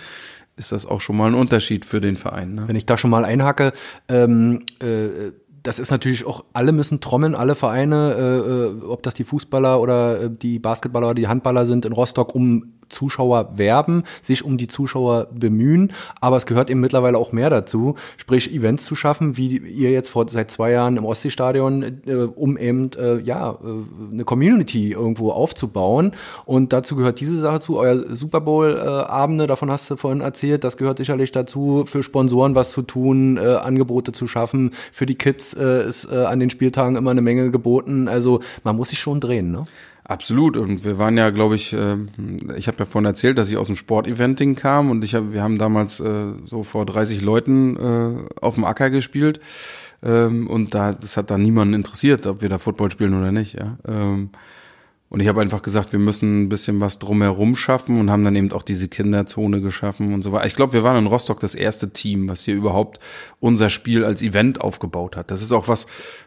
[0.57, 2.55] ist das auch schon mal ein Unterschied für den Verein.
[2.55, 2.65] Ne?
[2.69, 3.73] Wenn ich da schon mal einhacke,
[4.09, 5.33] ähm, äh,
[5.65, 9.81] das ist natürlich auch, alle müssen trommeln, alle Vereine, äh, äh ob das die Fußballer
[9.81, 14.59] oder äh, die Basketballer oder die Handballer sind in Rostock, um Zuschauer werben, sich um
[14.59, 19.37] die Zuschauer bemühen, aber es gehört eben mittlerweile auch mehr dazu, sprich Events zu schaffen,
[19.37, 24.13] wie ihr jetzt vor seit zwei Jahren im Ostseestadion, äh, um eben äh, ja äh,
[24.13, 26.13] eine Community irgendwo aufzubauen.
[26.45, 30.21] Und dazu gehört diese Sache zu, euer Super Bowl äh, Abende, davon hast du vorhin
[30.21, 35.07] erzählt, das gehört sicherlich dazu, für Sponsoren was zu tun, äh, Angebote zu schaffen, für
[35.07, 38.91] die Kids äh, ist äh, an den Spieltagen immer eine Menge geboten, also man muss
[38.91, 39.65] sich schon drehen, ne?
[40.07, 40.59] Absolut.
[40.59, 41.97] Und wir waren ja, glaube ich, äh,
[42.57, 45.43] ich habe ja vorhin erzählt, dass ich aus dem Sporteventing kam und ich hab, wir
[45.43, 49.41] haben damals äh, so vor 30 Leuten äh, auf dem Acker gespielt.
[50.03, 53.55] Ähm, und da, das hat da niemanden interessiert, ob wir da Football spielen oder nicht.
[53.55, 53.79] Ja.
[53.89, 54.29] Ähm,
[55.11, 58.35] und ich habe einfach gesagt, wir müssen ein bisschen was drumherum schaffen und haben dann
[58.35, 60.47] eben auch diese Kinderzone geschaffen und so weiter.
[60.47, 62.99] Ich glaube, wir waren in Rostock das erste Team, was hier überhaupt
[63.39, 65.31] unser Spiel als Event aufgebaut hat.
[65.31, 65.87] Das ist auch was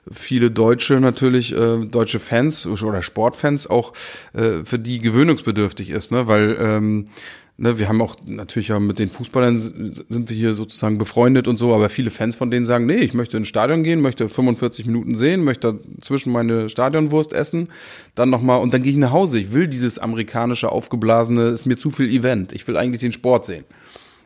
[0.10, 3.94] viele Deutsche natürlich, äh, deutsche Fans oder Sportfans auch
[4.34, 6.28] äh, für die gewöhnungsbedürftig ist, ne?
[6.28, 7.10] Weil ähm,
[7.58, 11.58] ne, wir haben auch natürlich ja mit den Fußballern sind wir hier sozusagen befreundet und
[11.58, 14.86] so, aber viele Fans von denen sagen, nee, ich möchte ins Stadion gehen, möchte 45
[14.86, 17.70] Minuten sehen, möchte dazwischen meine Stadionwurst essen,
[18.16, 19.40] dann nochmal und dann gehe ich nach Hause.
[19.40, 22.54] Ich will dieses amerikanische aufgeblasene, ist mir zu viel Event.
[22.54, 23.66] Ich will eigentlich den Sport sehen.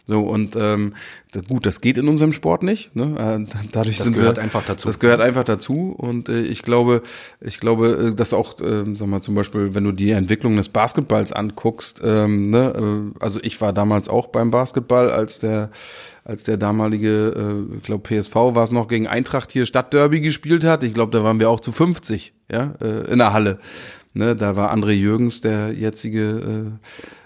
[0.07, 0.93] So, und ähm,
[1.47, 2.95] gut, das geht in unserem Sport nicht.
[2.95, 3.47] Ne?
[3.47, 4.87] Äh, dadurch das gehört wir, einfach dazu.
[4.87, 5.93] Das gehört einfach dazu.
[5.95, 7.03] Und äh, ich glaube,
[7.39, 10.69] ich glaube, äh, dass auch, äh, sag mal, zum Beispiel, wenn du die Entwicklung des
[10.69, 15.69] Basketballs anguckst, ähm, ne, äh, also ich war damals auch beim Basketball, als der
[16.23, 20.63] als der damalige, äh, ich glaube PSV war es noch gegen Eintracht hier Stadtderby gespielt
[20.63, 20.83] hat.
[20.83, 23.59] Ich glaube, da waren wir auch zu 50, ja, äh, in der Halle.
[24.13, 26.71] Ne, da war André Jürgens, der jetzige äh,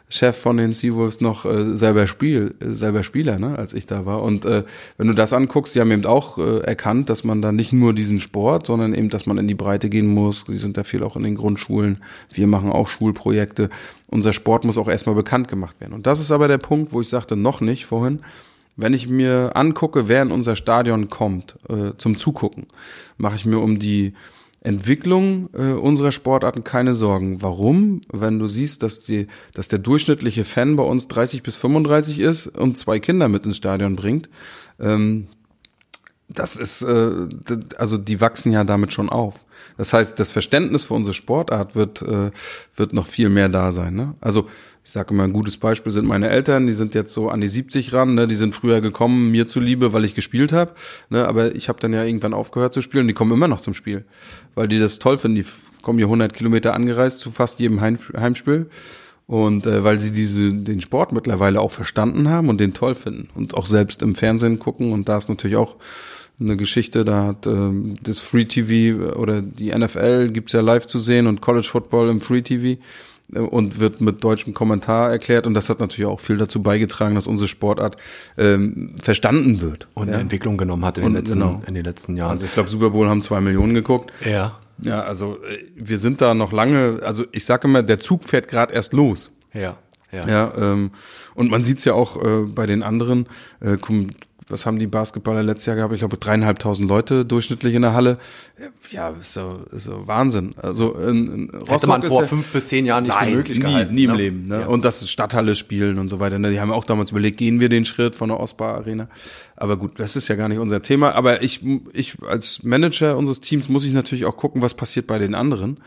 [0.08, 4.22] Chef von den Seawolves noch äh, selber Spiel, selber Spieler, ne, als ich da war.
[4.22, 4.63] Und äh,
[4.98, 7.94] wenn du das anguckst, die haben eben auch äh, erkannt, dass man da nicht nur
[7.94, 10.46] diesen Sport, sondern eben, dass man in die Breite gehen muss.
[10.46, 12.04] Die sind da viel auch in den Grundschulen.
[12.32, 13.70] Wir machen auch Schulprojekte.
[14.08, 15.94] Unser Sport muss auch erstmal bekannt gemacht werden.
[15.94, 18.20] Und das ist aber der Punkt, wo ich sagte, noch nicht vorhin.
[18.78, 22.68] Wenn ich mir angucke, wer in unser Stadion kommt äh, zum Zugucken,
[23.18, 24.13] mache ich mir um die
[24.65, 27.41] Entwicklung äh, unserer Sportarten keine Sorgen.
[27.41, 28.01] Warum?
[28.12, 32.47] Wenn du siehst, dass die, dass der durchschnittliche Fan bei uns 30 bis 35 ist
[32.47, 34.30] und zwei Kinder mit ins Stadion bringt,
[34.80, 35.28] ähm,
[36.28, 37.28] das ist, äh,
[37.78, 39.45] also die wachsen ja damit schon auf.
[39.78, 42.32] Das heißt, das Verständnis für unsere Sportart wird, äh,
[42.75, 43.95] wird noch viel mehr da sein.
[43.95, 44.15] Ne?
[44.21, 44.47] Also
[44.86, 47.48] ich sage immer, ein gutes Beispiel sind meine Eltern, die sind jetzt so an die
[47.48, 48.28] 70 ran, ne?
[48.28, 50.76] die sind früher gekommen, mir zuliebe, weil ich gespielt habe,
[51.10, 51.28] ne?
[51.28, 54.06] aber ich habe dann ja irgendwann aufgehört zu spielen, die kommen immer noch zum Spiel,
[54.54, 55.45] weil die das toll finden, die
[55.82, 58.67] kommen hier 100 Kilometer angereist zu fast jedem Heim Heimspiel
[59.26, 63.30] und äh, weil sie diese den Sport mittlerweile auch verstanden haben und den toll finden
[63.34, 65.78] und auch selbst im Fernsehen gucken und da ist natürlich auch
[66.39, 71.00] eine Geschichte, da hat ähm, das Free TV oder die NFL gibt's ja live zu
[71.00, 72.80] sehen und College Football im Free TV
[73.34, 77.28] und wird mit deutschem Kommentar erklärt und das hat natürlich auch viel dazu beigetragen, dass
[77.28, 77.98] unsere Sportart
[78.38, 81.62] ähm, verstanden wird und eine Entwicklung genommen hat in, den letzten, genau.
[81.66, 82.32] in den letzten Jahren.
[82.32, 84.12] Also ich glaube, Super Bowl haben zwei Millionen geguckt.
[84.24, 84.60] Ja.
[84.82, 88.48] Ja, also äh, wir sind da noch lange, also ich sage immer, der Zug fährt
[88.48, 89.32] gerade erst los.
[89.54, 89.78] Ja.
[90.12, 90.92] Ja, ja ähm,
[91.34, 93.28] und man sieht's ja auch äh, bei den anderen,
[93.60, 93.78] äh,
[94.47, 95.93] was haben die Basketballer letztes Jahr gehabt?
[95.93, 98.19] Ich glaube dreieinhalbtausend Leute durchschnittlich in der Halle.
[98.91, 100.53] Ja, ist so, ist so Wahnsinn.
[100.62, 103.36] Also in, in Rostock Hätte man vor ja, fünf bis zehn Jahren nicht nein, für
[103.38, 103.95] möglich nie, gehalten.
[103.95, 104.17] Nie im ne?
[104.17, 104.47] Leben.
[104.47, 104.60] Ne?
[104.62, 104.65] Ja.
[104.67, 106.38] Und das Stadthalle spielen und so weiter.
[106.38, 106.51] Ne?
[106.51, 109.08] Die haben auch damals überlegt, gehen wir den Schritt von der Ostbar Arena?
[109.58, 111.13] Aber gut, das ist ja gar nicht unser Thema.
[111.13, 111.62] Aber ich,
[111.94, 115.78] ich als Manager unseres Teams muss ich natürlich auch gucken, was passiert bei den anderen.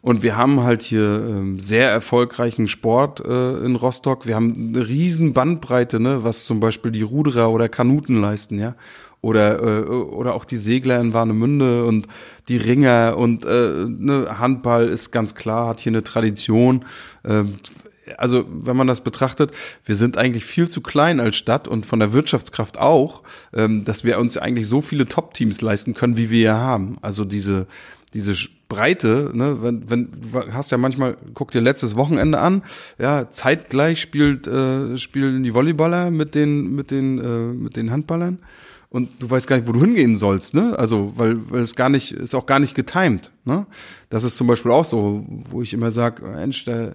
[0.00, 4.26] Und wir haben halt hier ähm, sehr erfolgreichen Sport äh, in Rostock.
[4.26, 8.76] Wir haben eine riesen Bandbreite, ne, was zum Beispiel die Ruderer oder Kanuten leisten, ja.
[9.22, 12.06] Oder, äh, oder auch die Segler in Warnemünde und
[12.48, 16.84] die Ringer und äh, ne, Handball ist ganz klar, hat hier eine Tradition.
[17.24, 17.54] Ähm,
[18.18, 19.50] also wenn man das betrachtet,
[19.84, 24.04] wir sind eigentlich viel zu klein als Stadt und von der Wirtschaftskraft auch, ähm, dass
[24.04, 26.94] wir uns eigentlich so viele Top-Teams leisten können, wie wir ja haben.
[27.02, 27.66] Also diese
[28.14, 28.34] diese
[28.68, 32.62] Breite, ne, wenn, wenn du hast ja manchmal, guck dir letztes Wochenende an,
[32.98, 38.38] ja, zeitgleich spielt äh, spielen die Volleyballer mit den mit den äh, mit den Handballern
[38.88, 40.74] und du weißt gar nicht, wo du hingehen sollst, ne?
[40.78, 43.66] Also, weil, weil es gar nicht, ist auch gar nicht getimed, ne?
[44.08, 46.92] Das ist zum Beispiel auch so, wo ich immer sage, Mensch, da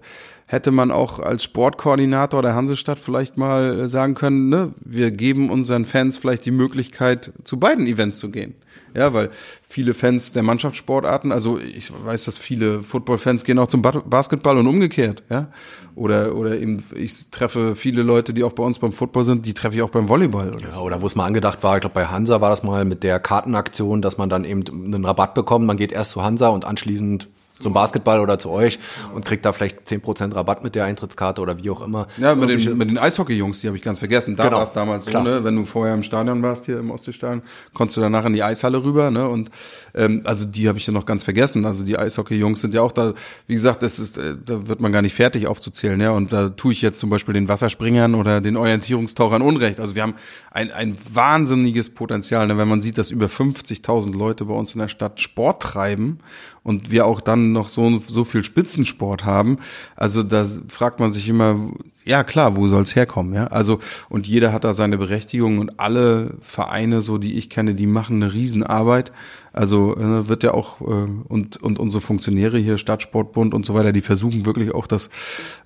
[0.52, 4.74] hätte man auch als Sportkoordinator der Hansestadt vielleicht mal sagen können, ne?
[4.84, 8.56] Wir geben unseren Fans vielleicht die Möglichkeit, zu beiden Events zu gehen.
[8.94, 9.30] Ja, weil
[9.70, 14.68] viele Fans der Mannschaftssportarten, also ich weiß, dass viele Football-Fans gehen auch zum Basketball und
[14.68, 15.48] umgekehrt, ja.
[15.96, 19.54] Oder, oder eben, ich treffe viele Leute, die auch bei uns beim Football sind, die
[19.54, 20.50] treffe ich auch beim Volleyball.
[20.50, 20.82] Oder, ja, so.
[20.82, 23.22] oder wo es mal angedacht war, ich glaube bei Hansa war das mal mit der
[23.22, 27.30] Kartenaktion, dass man dann eben einen Rabatt bekommt, man geht erst zu Hansa und anschließend
[27.62, 28.80] zum Basketball oder zu euch
[29.14, 32.08] und kriegt da vielleicht zehn Prozent Rabatt mit der Eintrittskarte oder wie auch immer.
[32.18, 34.36] Ja, mit den, mit den Eishockey-Jungs, die habe ich ganz vergessen.
[34.36, 34.58] Da genau.
[34.58, 35.44] war es damals so, ne?
[35.44, 37.42] wenn du vorher im Stadion warst, hier im Ostseestadion,
[37.74, 39.12] konntest du danach in die Eishalle rüber.
[39.12, 39.28] Ne?
[39.28, 39.50] Und
[39.94, 41.66] ähm, also die habe ich ja noch ganz vergessen.
[41.66, 43.14] Also die Eishockey-Jungs sind ja auch da,
[43.48, 46.00] wie gesagt, das ist, äh, da wird man gar nicht fertig aufzuzählen.
[46.00, 46.12] Ja?
[46.12, 49.80] Und da tue ich jetzt zum Beispiel den Wasserspringern oder den Orientierungstauchern Unrecht.
[49.80, 50.16] Also wir haben
[50.52, 52.58] ein, ein wahnsinniges Potenzial, ne?
[52.58, 56.20] wenn man sieht, dass über 50.000 Leute bei uns in der Stadt Sport treiben
[56.64, 59.58] und wir auch dann noch so, so viel Spitzensport haben.
[59.96, 61.72] Also da fragt man sich immer,
[62.06, 63.48] ja klar, wo soll's herkommen, ja?
[63.48, 67.88] Also und jeder hat da seine Berechtigung und alle Vereine, so die ich kenne, die
[67.88, 69.12] machen eine Riesenarbeit.
[69.54, 73.92] Also äh, wird ja auch äh, und und unsere Funktionäre hier Stadtsportbund und so weiter,
[73.92, 75.10] die versuchen wirklich auch das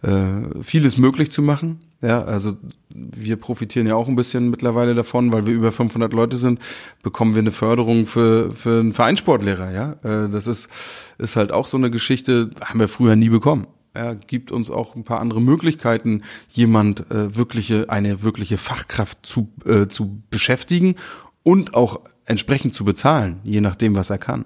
[0.01, 0.23] äh,
[0.61, 1.79] vieles möglich zu machen.
[2.05, 2.57] Ja, also
[2.89, 6.59] wir profitieren ja auch ein bisschen mittlerweile davon, weil wir über 500 Leute sind,
[7.01, 9.71] bekommen wir eine Förderung für für einen Vereinssportlehrer.
[9.71, 10.69] Ja, äh, das ist
[11.17, 14.95] ist halt auch so eine Geschichte, haben wir früher nie bekommen er gibt uns auch
[14.95, 20.95] ein paar andere Möglichkeiten, jemand äh, wirkliche, eine wirkliche Fachkraft zu, äh, zu beschäftigen
[21.43, 24.45] und auch entsprechend zu bezahlen, je nachdem, was er kann.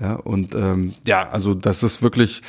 [0.00, 2.42] Ja, und ähm, ja, also das ist wirklich,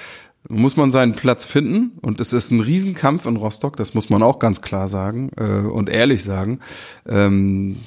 [0.50, 4.24] muss man seinen Platz finden und es ist ein Riesenkampf in Rostock, das muss man
[4.24, 6.60] auch ganz klar sagen äh, und ehrlich sagen.
[7.08, 7.78] Ähm,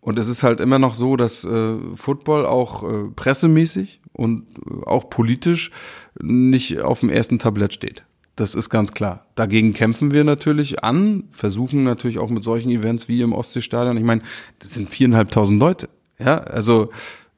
[0.00, 4.84] und es ist halt immer noch so, dass äh, Football auch äh, pressemäßig und äh,
[4.84, 5.70] auch politisch
[6.20, 8.04] nicht auf dem ersten Tablett steht.
[8.34, 9.26] Das ist ganz klar.
[9.34, 13.96] Dagegen kämpfen wir natürlich an, versuchen natürlich auch mit solchen Events wie im Ostseestadion.
[13.96, 14.22] Ich meine,
[14.58, 15.88] das sind viereinhalbtausend Leute.
[16.18, 16.90] Ja, also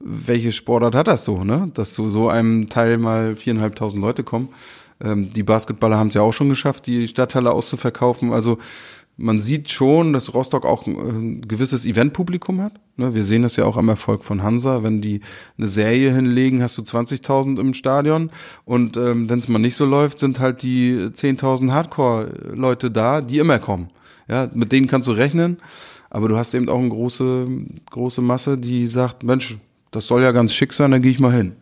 [0.04, 1.70] welche Sportart hat das so, ne?
[1.74, 4.50] Dass zu so einem Teil mal viereinhalbtausend Leute kommen.
[5.02, 8.32] Ähm, die Basketballer haben es ja auch schon geschafft, die Stadthalle auszuverkaufen.
[8.32, 8.58] Also
[9.16, 12.72] man sieht schon, dass Rostock auch ein, gewisses Eventpublikum hat.
[12.96, 14.82] Ne, wir sehen das ja auch am Erfolg von Hansa.
[14.82, 15.20] Wenn die
[15.56, 18.30] eine Serie hinlegen, hast du 20.000 im Stadion.
[18.66, 23.38] Und ähm, wenn es mal nicht so läuft, sind halt die 10.000 Hardcore-Leute da, die
[23.38, 23.88] immer kommen.
[24.28, 25.58] Ja, mit denen kannst du rechnen.
[26.10, 27.46] Aber du hast eben auch eine große,
[27.90, 29.58] große Masse, die sagt, Mensch,
[29.94, 31.52] das soll ja ganz schick sein, dann gehe ich mal hin.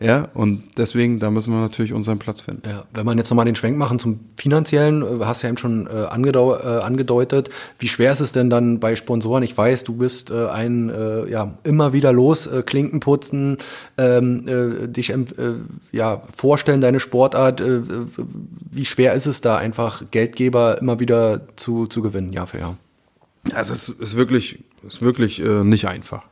[0.00, 2.62] Ja, und deswegen, da müssen wir natürlich unseren Platz finden.
[2.68, 5.58] Ja, wenn man jetzt nochmal den Schwenk machen zum finanziellen, äh, hast du ja eben
[5.58, 7.50] schon äh, äh, angedeutet.
[7.80, 9.42] Wie schwer ist es denn dann bei Sponsoren?
[9.42, 13.58] Ich weiß, du bist äh, ein äh, ja immer wieder los, äh, Klinken putzen,
[13.96, 15.16] ähm, äh, dich äh,
[15.90, 17.60] ja vorstellen, deine Sportart.
[17.60, 17.80] Äh,
[18.70, 22.76] wie schwer ist es da einfach Geldgeber immer wieder zu, zu gewinnen, Jahr für Jahr?
[23.52, 26.24] Also es ist wirklich, ist wirklich äh, nicht einfach.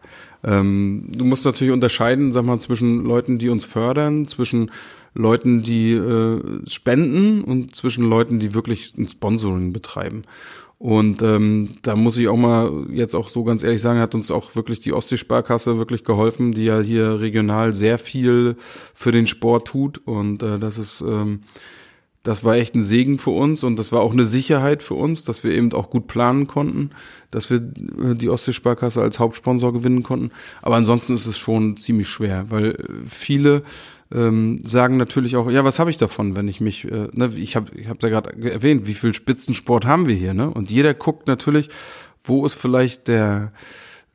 [0.46, 4.70] Ähm, du musst natürlich unterscheiden, sag mal, zwischen Leuten, die uns fördern, zwischen
[5.12, 10.22] Leuten, die äh, spenden und zwischen Leuten, die wirklich ein Sponsoring betreiben.
[10.78, 14.30] Und ähm, da muss ich auch mal jetzt auch so ganz ehrlich sagen, hat uns
[14.30, 18.56] auch wirklich die Ostseesparkasse wirklich geholfen, die ja hier regional sehr viel
[18.94, 20.02] für den Sport tut.
[20.04, 21.40] Und äh, das ist ähm,
[22.26, 25.22] das war echt ein Segen für uns und das war auch eine Sicherheit für uns,
[25.22, 26.90] dass wir eben auch gut planen konnten,
[27.30, 30.32] dass wir äh, die Ostseesparkasse als Hauptsponsor gewinnen konnten.
[30.60, 33.62] Aber ansonsten ist es schon ziemlich schwer, weil äh, viele
[34.12, 37.54] ähm, sagen natürlich auch, ja, was habe ich davon, wenn ich mich, äh, ne, ich
[37.54, 40.50] habe ich ja gerade erwähnt, wie viel Spitzensport haben wir hier, ne?
[40.50, 41.68] Und jeder guckt natürlich,
[42.24, 43.52] wo ist vielleicht der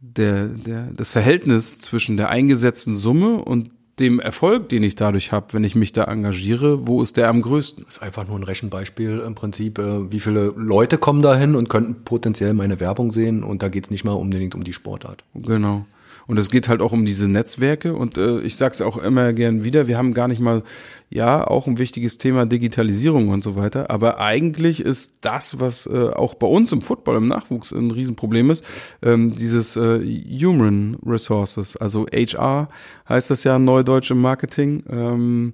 [0.01, 3.69] der der das Verhältnis zwischen der eingesetzten Summe und
[3.99, 7.41] dem Erfolg, den ich dadurch habe, wenn ich mich da engagiere, wo ist der am
[7.41, 7.83] größten?
[7.85, 9.79] Das ist einfach nur ein Rechenbeispiel im Prinzip.
[9.79, 13.69] Äh, wie viele Leute kommen da hin und könnten potenziell meine Werbung sehen und da
[13.69, 15.23] geht es nicht mal unbedingt um die Sportart.
[15.35, 15.85] Genau.
[16.27, 17.93] Und es geht halt auch um diese Netzwerke.
[17.93, 20.63] Und äh, ich sage es auch immer gern wieder, wir haben gar nicht mal,
[21.11, 26.09] ja, auch ein wichtiges Thema Digitalisierung und so weiter, aber eigentlich ist das, was äh,
[26.09, 28.63] auch bei uns im Football, im Nachwuchs ein Riesenproblem ist,
[29.01, 32.69] ähm, dieses äh, Human Resources, also HR
[33.09, 34.83] heißt das ja Neudeutsch im Marketing.
[34.89, 35.53] Ähm,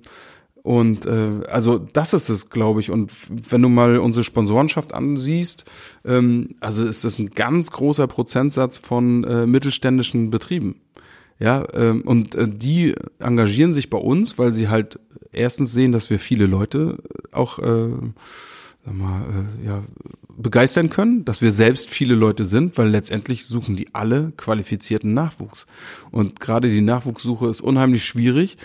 [0.68, 2.92] und äh, also das ist es, glaube ich.
[2.92, 5.64] Und wenn du mal unsere Sponsorenschaft ansiehst,
[6.04, 10.82] ähm, also ist das ein ganz großer Prozentsatz von äh, mittelständischen Betrieben.
[11.40, 15.00] Ja, ähm, und äh, die engagieren sich bei uns, weil sie halt
[15.32, 16.98] erstens sehen, dass wir viele Leute
[17.32, 17.88] auch äh,
[18.86, 19.84] sag mal, äh, ja,
[20.38, 25.66] begeistern können, dass wir selbst viele Leute sind, weil letztendlich suchen die alle qualifizierten Nachwuchs.
[26.12, 28.58] Und gerade die Nachwuchssuche ist unheimlich schwierig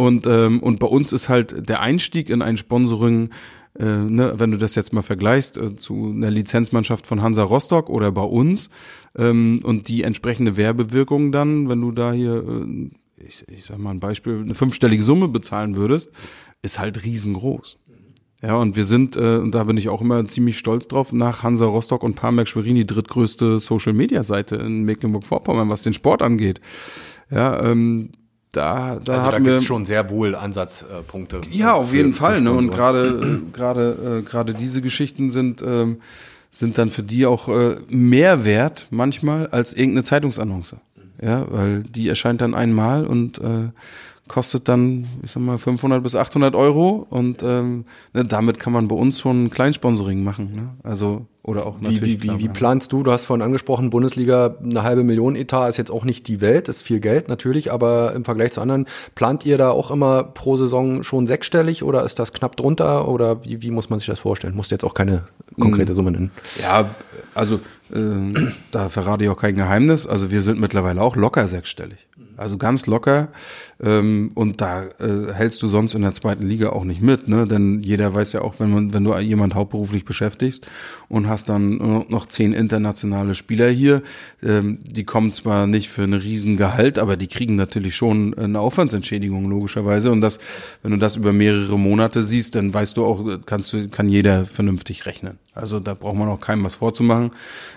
[0.00, 3.30] und, ähm, und bei uns ist halt der Einstieg in ein Sponsoring,
[3.76, 7.90] äh, ne, wenn du das jetzt mal vergleichst äh, zu einer Lizenzmannschaft von Hansa Rostock
[7.90, 8.70] oder bei uns
[9.16, 12.90] ähm, und die entsprechende Werbewirkung dann, wenn du da hier, äh,
[13.26, 16.12] ich, ich sag mal ein Beispiel, eine fünfstellige Summe bezahlen würdest,
[16.62, 17.78] ist halt riesengroß.
[18.40, 21.42] Ja, und wir sind, äh, und da bin ich auch immer ziemlich stolz drauf, nach
[21.42, 26.60] Hansa Rostock und Parmack Schwerin die drittgrößte Social-Media-Seite in Mecklenburg-Vorpommern, was den Sport angeht.
[27.32, 28.10] Ja, ähm,
[28.52, 31.42] da, da also da gibt es schon sehr wohl Ansatzpunkte.
[31.50, 32.40] Ja, auf für, jeden Fall.
[32.40, 32.52] Ne?
[32.52, 36.00] Und gerade äh, gerade äh, gerade diese Geschichten sind ähm,
[36.50, 40.76] sind dann für die auch äh, mehr wert manchmal als irgendeine Zeitungsannonce.
[41.20, 43.70] Ja, weil die erscheint dann einmal und äh,
[44.28, 48.88] kostet dann, ich sag mal, 500 bis 800 Euro und ähm, ne, damit kann man
[48.88, 50.52] bei uns schon ein Kleinsponsoring machen.
[50.54, 50.68] Ne?
[50.82, 52.22] Also oder auch natürlich.
[52.22, 53.02] Wie, wie, wie, wie planst du?
[53.02, 56.68] Du hast vorhin angesprochen, Bundesliga eine halbe Million Etat ist jetzt auch nicht die Welt,
[56.68, 60.58] ist viel Geld natürlich, aber im Vergleich zu anderen plant ihr da auch immer pro
[60.58, 64.20] Saison schon sechsstellig oder ist das knapp drunter oder wie, wie muss man sich das
[64.20, 64.54] vorstellen?
[64.54, 65.24] Musst du jetzt auch keine
[65.58, 66.30] konkrete Summe nennen?
[66.60, 66.90] Ja,
[67.34, 67.60] also
[67.94, 70.06] äh, da verrate ich auch kein Geheimnis.
[70.06, 71.98] Also wir sind mittlerweile auch locker sechsstellig.
[72.36, 73.28] Also ganz locker.
[73.82, 77.46] Ähm, und da äh, hältst du sonst in der zweiten Liga auch nicht mit, ne?
[77.46, 80.66] Denn jeder weiß ja auch, wenn man, wenn du jemand hauptberuflich beschäftigst
[81.08, 84.02] und hast dann noch zehn internationale Spieler hier,
[84.42, 88.60] ähm, die kommen zwar nicht für einen riesen Gehalt, aber die kriegen natürlich schon eine
[88.60, 90.12] Aufwandsentschädigung logischerweise.
[90.12, 90.38] Und das,
[90.82, 94.44] wenn du das über mehrere Monate siehst, dann weißt du auch, kannst du, kann jeder
[94.46, 95.38] vernünftig rechnen.
[95.54, 97.32] Also da braucht man auch keinem was vorzumachen.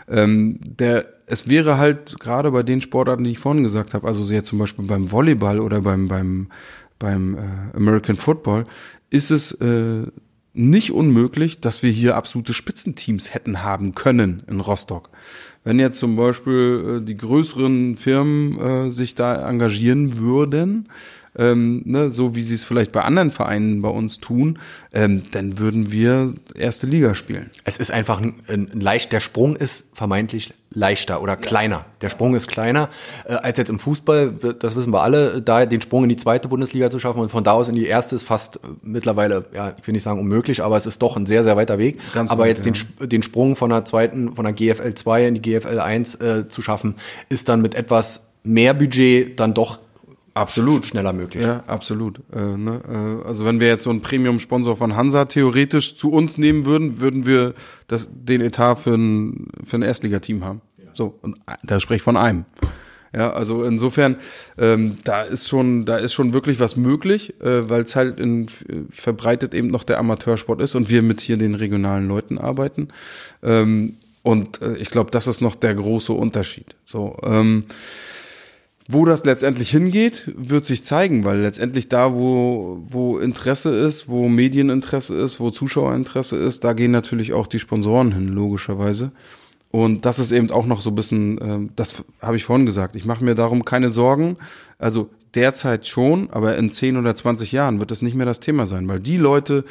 [0.07, 4.31] Ähm, der es wäre halt gerade bei den Sportarten, die ich vorhin gesagt habe, also
[4.33, 6.47] jetzt zum Beispiel beim Volleyball oder beim, beim,
[6.99, 8.65] beim äh, American Football,
[9.09, 10.07] ist es äh,
[10.53, 15.09] nicht unmöglich, dass wir hier absolute Spitzenteams hätten haben können in Rostock.
[15.63, 20.89] Wenn jetzt zum Beispiel äh, die größeren Firmen äh, sich da engagieren würden,
[21.37, 24.59] ähm, ne, so wie sie es vielleicht bei anderen Vereinen bei uns tun,
[24.93, 27.49] ähm, dann würden wir erste Liga spielen.
[27.63, 31.85] Es ist einfach ein, ein leicht, der Sprung ist vermeintlich leichter oder kleiner.
[32.01, 32.89] Der Sprung ist kleiner
[33.25, 36.47] äh, als jetzt im Fußball, das wissen wir alle, da den Sprung in die zweite
[36.47, 39.73] Bundesliga zu schaffen und von da aus in die erste ist fast äh, mittlerweile, ja,
[39.77, 41.99] ich will nicht sagen unmöglich, aber es ist doch ein sehr, sehr weiter Weg.
[42.13, 42.71] Ganz aber weit, jetzt ja.
[42.71, 46.47] den, den Sprung von der zweiten, von der GFL 2 in die GFL 1 äh,
[46.47, 46.95] zu schaffen,
[47.29, 49.79] ist dann mit etwas mehr Budget dann doch
[50.33, 50.85] Absolut.
[50.85, 51.43] Schneller möglich.
[51.43, 52.21] Ja, absolut.
[52.33, 52.81] Äh, ne?
[52.87, 56.99] äh, also wenn wir jetzt so einen Premium-Sponsor von Hansa theoretisch zu uns nehmen würden,
[56.99, 57.53] würden wir
[57.87, 60.61] das, den Etat für ein, für ein Erstligateam haben.
[60.77, 60.91] Ja.
[60.93, 62.45] So, und da spreche ich von einem.
[63.13, 64.15] Ja, also insofern,
[64.57, 68.47] ähm, da ist schon, da ist schon wirklich was möglich, äh, weil es halt in,
[68.89, 72.87] verbreitet eben noch der Amateursport ist und wir mit hier den regionalen Leuten arbeiten.
[73.43, 76.75] Ähm, und äh, ich glaube, das ist noch der große Unterschied.
[76.85, 77.65] So, ähm,
[78.91, 84.27] wo das letztendlich hingeht, wird sich zeigen, weil letztendlich da, wo, wo Interesse ist, wo
[84.27, 89.11] Medieninteresse ist, wo Zuschauerinteresse ist, da gehen natürlich auch die Sponsoren hin, logischerweise.
[89.71, 92.95] Und das ist eben auch noch so ein bisschen, äh, das habe ich vorhin gesagt,
[92.95, 94.37] ich mache mir darum keine Sorgen.
[94.77, 98.65] Also derzeit schon, aber in 10 oder 20 Jahren wird das nicht mehr das Thema
[98.65, 99.63] sein, weil die Leute,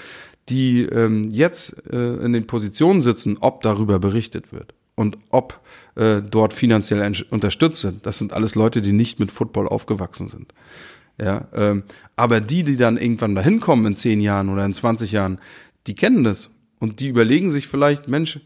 [0.48, 5.60] die ähm, jetzt äh, in den Positionen sitzen, ob darüber berichtet wird und ob
[5.96, 10.54] äh, dort finanziell unterstützt sind, das sind alles Leute, die nicht mit Football aufgewachsen sind.
[11.20, 11.82] Ja, ähm,
[12.16, 15.38] aber die, die dann irgendwann dahin kommen in 10 Jahren oder in 20 Jahren,
[15.86, 18.40] die kennen das und die überlegen sich vielleicht, Mensch,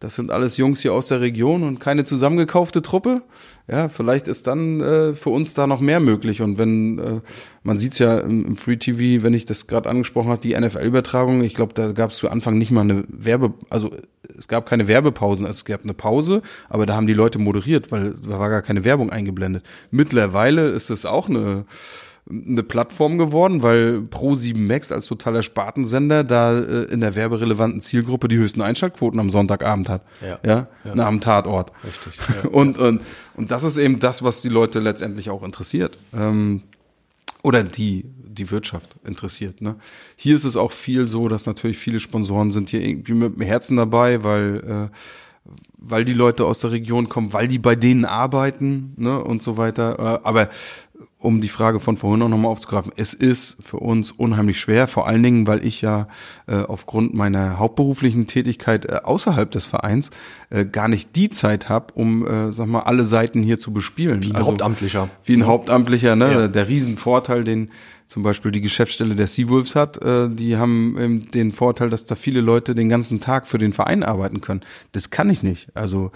[0.00, 3.22] das sind alles Jungs hier aus der Region und keine zusammengekaufte Truppe.
[3.66, 6.40] Ja, vielleicht ist dann äh, für uns da noch mehr möglich.
[6.40, 7.20] Und wenn, äh,
[7.64, 11.42] man sieht's ja im, im Free TV, wenn ich das gerade angesprochen habe, die NFL-Übertragung,
[11.42, 13.90] ich glaube, da gab es zu Anfang nicht mal eine Werbe, also
[14.38, 18.12] es gab keine Werbepausen, es gab eine Pause, aber da haben die Leute moderiert, weil
[18.12, 19.64] da war gar keine Werbung eingeblendet.
[19.90, 21.64] Mittlerweile ist es auch eine
[22.30, 28.28] eine Plattform geworden, weil Pro7 Max als totaler Spartensender da äh, in der werberelevanten Zielgruppe
[28.28, 30.02] die höchsten Einschaltquoten am Sonntagabend hat.
[30.20, 30.38] Ja.
[30.44, 30.66] ja?
[30.84, 30.94] ja.
[30.94, 31.72] Nach dem Tatort.
[31.84, 32.12] Richtig.
[32.28, 32.50] Ja.
[32.50, 33.00] und, und,
[33.36, 35.96] und das ist eben das, was die Leute letztendlich auch interessiert.
[36.12, 36.62] Ähm,
[37.42, 39.62] oder die, die Wirtschaft interessiert.
[39.62, 39.76] Ne?
[40.16, 43.42] Hier ist es auch viel so, dass natürlich viele Sponsoren sind hier irgendwie mit dem
[43.42, 44.96] Herzen dabei, weil äh,
[45.78, 49.56] weil die Leute aus der Region kommen, weil die bei denen arbeiten ne, und so
[49.56, 49.98] weiter.
[49.98, 50.48] Äh, aber
[51.20, 55.08] um die Frage von vorhin auch nochmal aufzugreifen, es ist für uns unheimlich schwer, vor
[55.08, 56.06] allen Dingen, weil ich ja
[56.46, 60.10] äh, aufgrund meiner hauptberuflichen Tätigkeit äh, außerhalb des Vereins
[60.50, 64.22] äh, gar nicht die Zeit habe, um, äh, sag mal, alle Seiten hier zu bespielen.
[64.22, 65.08] Wie ein also, Hauptamtlicher.
[65.24, 66.32] Wie ein Hauptamtlicher, ne?
[66.32, 66.48] Ja.
[66.48, 67.70] Der Riesenvorteil, den
[68.06, 72.14] zum Beispiel die Geschäftsstelle der Seawolves hat, äh, die haben ähm, den Vorteil, dass da
[72.14, 74.62] viele Leute den ganzen Tag für den Verein arbeiten können.
[74.92, 75.68] Das kann ich nicht.
[75.74, 76.12] Also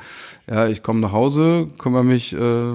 [0.48, 2.72] ja, ich komme nach Hause, kümmere mich äh,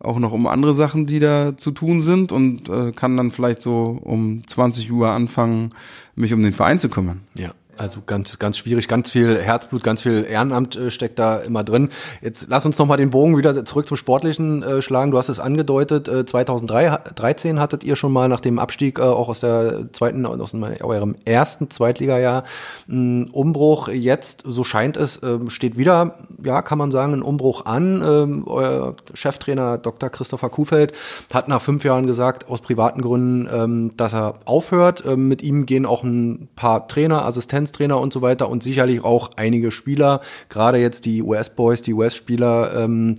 [0.00, 3.62] auch noch um andere Sachen, die da zu tun sind und äh, kann dann vielleicht
[3.62, 5.70] so um 20 Uhr anfangen,
[6.14, 7.22] mich um den Verein zu kümmern.
[7.34, 7.52] Ja.
[7.78, 11.90] Also ganz, ganz schwierig, ganz viel Herzblut, ganz viel Ehrenamt äh, steckt da immer drin.
[12.20, 15.12] Jetzt lass uns nochmal den Bogen wieder zurück zum Sportlichen äh, schlagen.
[15.12, 19.28] Du hast es angedeutet, äh, 2013 hattet ihr schon mal nach dem Abstieg äh, auch
[19.28, 22.42] aus der zweiten, aus eurem ersten Zweitligajahr
[22.88, 23.86] einen Umbruch.
[23.86, 28.02] Jetzt, so scheint es, äh, steht wieder, ja, kann man sagen, ein Umbruch an.
[28.04, 30.10] Ähm, euer Cheftrainer Dr.
[30.10, 30.92] Christopher Kuhfeld
[31.32, 35.04] hat nach fünf Jahren gesagt, aus privaten Gründen, ähm, dass er aufhört.
[35.06, 39.04] Ähm, mit ihm gehen auch ein paar Trainer, Assistenzen Assistenztrainer und so weiter und sicherlich
[39.04, 43.16] auch einige Spieler, gerade jetzt die US-Boys, die US-Spieler, ähm,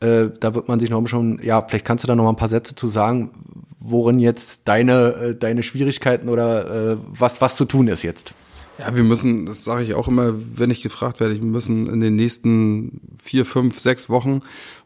[0.00, 2.36] äh, da wird man sich noch schon, ja, vielleicht kannst du da noch mal ein
[2.36, 3.30] paar Sätze zu sagen,
[3.78, 8.32] worin jetzt deine, äh, deine Schwierigkeiten oder äh, was, was zu tun ist jetzt.
[8.78, 12.00] Ja, wir müssen, das sage ich auch immer, wenn ich gefragt werde, wir müssen in
[12.00, 14.40] den nächsten vier, fünf, sechs Wochen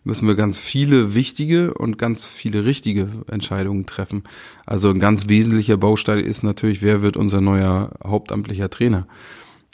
[0.07, 4.23] müssen wir ganz viele wichtige und ganz viele richtige Entscheidungen treffen.
[4.65, 9.09] Also ein ganz wesentlicher Baustein ist natürlich, wer wird unser neuer hauptamtlicher Trainer?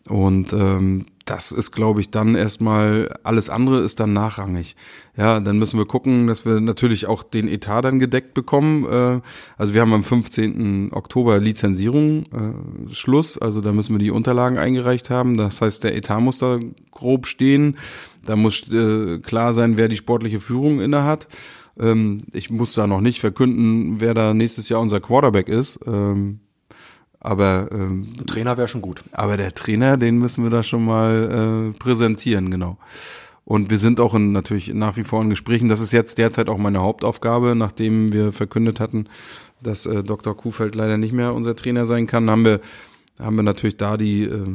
[0.08, 4.74] Und ähm, das ist, glaube ich, dann erstmal, alles andere ist dann nachrangig.
[5.16, 8.84] Ja, dann müssen wir gucken, dass wir natürlich auch den Etat dann gedeckt bekommen.
[8.86, 9.20] Äh,
[9.56, 10.92] also wir haben am 15.
[10.92, 15.36] Oktober Lizenzierung, äh, Schluss, also da müssen wir die Unterlagen eingereicht haben.
[15.36, 16.58] Das heißt, der Etat muss da
[16.90, 17.76] grob stehen.
[18.24, 21.28] Da muss äh, klar sein, wer die sportliche Führung innehat.
[21.78, 25.80] Ähm, ich muss da noch nicht verkünden, wer da nächstes Jahr unser Quarterback ist.
[25.86, 26.40] Ähm,
[27.20, 29.02] aber ähm, der Trainer wäre schon gut.
[29.12, 32.78] Aber der Trainer, den müssen wir da schon mal äh, präsentieren, genau.
[33.44, 35.68] Und wir sind auch in, natürlich nach wie vor in Gesprächen.
[35.68, 39.08] Das ist jetzt derzeit auch meine Hauptaufgabe, nachdem wir verkündet hatten,
[39.60, 40.36] dass äh, Dr.
[40.36, 42.60] Kuhfeld leider nicht mehr unser Trainer sein kann, haben wir,
[43.18, 44.46] haben wir natürlich da die äh,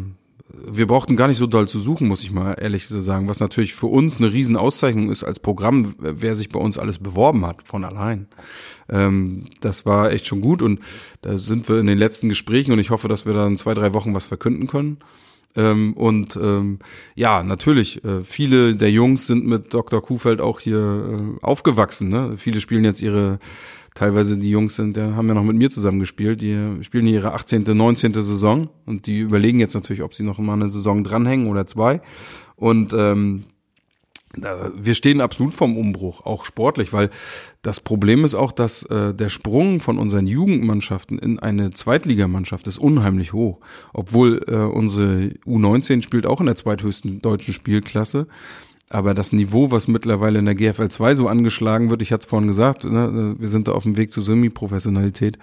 [0.50, 3.40] wir brauchten gar nicht so doll zu suchen, muss ich mal ehrlich so sagen, was
[3.40, 7.64] natürlich für uns eine Riesenauszeichnung ist als Programm, wer sich bei uns alles beworben hat,
[7.64, 8.28] von allein.
[8.90, 10.80] Ähm, das war echt schon gut und
[11.22, 13.74] da sind wir in den letzten Gesprächen und ich hoffe, dass wir da in zwei,
[13.74, 14.98] drei Wochen was verkünden können.
[15.56, 16.80] Ähm, und ähm,
[17.16, 20.02] ja, natürlich, äh, viele der Jungs sind mit Dr.
[20.02, 20.78] Kuhfeld auch hier
[21.42, 22.10] äh, aufgewachsen.
[22.10, 22.36] Ne?
[22.38, 23.40] Viele spielen jetzt ihre
[23.98, 27.34] teilweise die Jungs sind, der haben ja noch mit mir zusammen gespielt, die spielen ihre
[27.34, 28.14] 18., 19.
[28.14, 32.02] Saison und die überlegen jetzt natürlich, ob sie noch mal eine Saison dranhängen oder zwei.
[32.56, 33.46] Und ähm,
[34.36, 37.10] wir stehen absolut vom Umbruch, auch sportlich, weil
[37.64, 42.78] das Problem ist auch, dass äh, der Sprung von unseren Jugendmannschaften in eine Zweitligamannschaft ist
[42.78, 43.60] unheimlich hoch.
[43.94, 48.28] Obwohl äh, unsere U19 spielt auch in der zweithöchsten deutschen Spielklasse.
[48.90, 52.30] Aber das Niveau, was mittlerweile in der GFL 2 so angeschlagen wird, ich hatte es
[52.30, 55.38] vorhin gesagt, ne, wir sind da auf dem Weg zur Semi-Professionalität.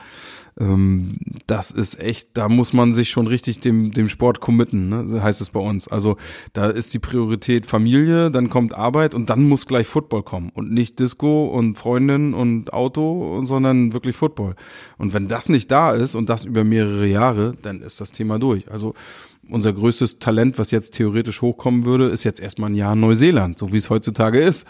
[0.58, 1.16] Ähm,
[1.46, 5.42] das ist echt, da muss man sich schon richtig dem, dem Sport committen, ne, heißt
[5.42, 5.88] es bei uns.
[5.88, 6.16] Also
[6.54, 10.72] da ist die Priorität Familie, dann kommt Arbeit und dann muss gleich Football kommen und
[10.72, 14.54] nicht Disco und Freundin und Auto, sondern wirklich Football.
[14.96, 18.38] Und wenn das nicht da ist und das über mehrere Jahre, dann ist das Thema
[18.38, 18.70] durch.
[18.70, 18.94] Also
[19.50, 23.72] unser größtes Talent, was jetzt theoretisch hochkommen würde, ist jetzt erstmal ein Jahr Neuseeland, so
[23.72, 24.66] wie es heutzutage ist.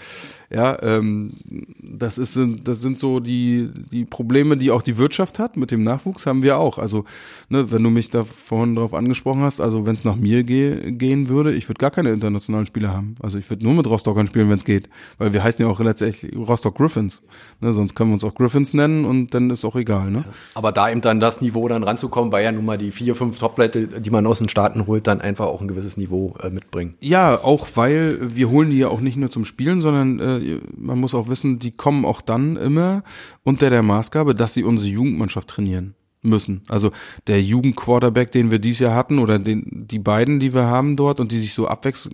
[0.50, 1.32] Ja, ähm,
[1.80, 5.56] das ist, das sind so die, die Probleme, die auch die Wirtschaft hat.
[5.56, 6.78] Mit dem Nachwuchs haben wir auch.
[6.78, 7.04] Also,
[7.48, 10.92] ne, wenn du mich da vorhin drauf angesprochen hast, also wenn es nach mir ge
[10.92, 13.14] gehen würde, ich würde gar keine internationalen Spieler haben.
[13.20, 14.88] Also ich würde nur mit Rostockern spielen, wenn es geht.
[15.18, 17.22] Weil wir heißen ja auch letztendlich Rostock Griffins.
[17.60, 20.10] Ne, sonst können wir uns auch Griffins nennen und dann ist auch egal.
[20.10, 20.24] Ne?
[20.54, 23.38] Aber da eben dann das Niveau dann ranzukommen, weil ja nun mal die vier, fünf
[23.38, 26.94] Top-Leute, die man aus den Staaten holt, dann einfach auch ein gewisses Niveau äh, mitbringen.
[27.00, 30.33] Ja, auch weil wir holen die ja auch nicht nur zum Spielen, sondern äh,
[30.76, 33.02] man muss auch wissen, die kommen auch dann immer
[33.42, 36.62] unter der Maßgabe, dass sie unsere Jugendmannschaft trainieren müssen.
[36.68, 36.90] Also
[37.26, 41.20] der Jugendquarterback, den wir dieses Jahr hatten, oder den, die beiden, die wir haben dort
[41.20, 42.08] und die sich so abwechs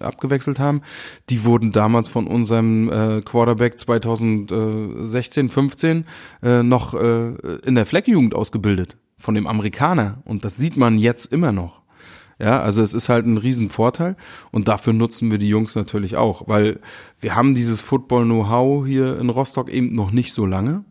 [0.00, 0.82] abgewechselt haben,
[1.30, 6.04] die wurden damals von unserem äh, Quarterback 2016, 15
[6.42, 7.34] äh, noch äh,
[7.64, 10.22] in der Fleckjugend ausgebildet, von dem Amerikaner.
[10.24, 11.81] Und das sieht man jetzt immer noch.
[12.38, 14.16] Ja, also es ist halt ein Riesenvorteil
[14.50, 16.80] und dafür nutzen wir die Jungs natürlich auch, weil
[17.20, 20.84] wir haben dieses Football-Know-how hier in Rostock eben noch nicht so lange.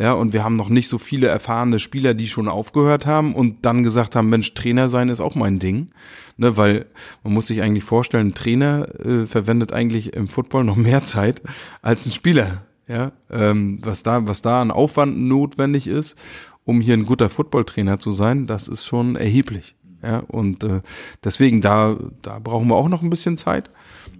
[0.00, 3.64] Ja, und wir haben noch nicht so viele erfahrene Spieler, die schon aufgehört haben und
[3.64, 5.88] dann gesagt haben, Mensch, Trainer sein ist auch mein Ding.
[6.36, 6.86] Ne, weil
[7.24, 11.42] man muss sich eigentlich vorstellen, ein Trainer äh, verwendet eigentlich im Football noch mehr Zeit
[11.82, 12.62] als ein Spieler.
[12.86, 16.16] Ja, ähm, was da, was da an Aufwand notwendig ist,
[16.64, 19.74] um hier ein guter Footballtrainer zu sein, das ist schon erheblich.
[20.02, 20.80] Ja, und äh,
[21.24, 23.70] deswegen, da, da brauchen wir auch noch ein bisschen Zeit,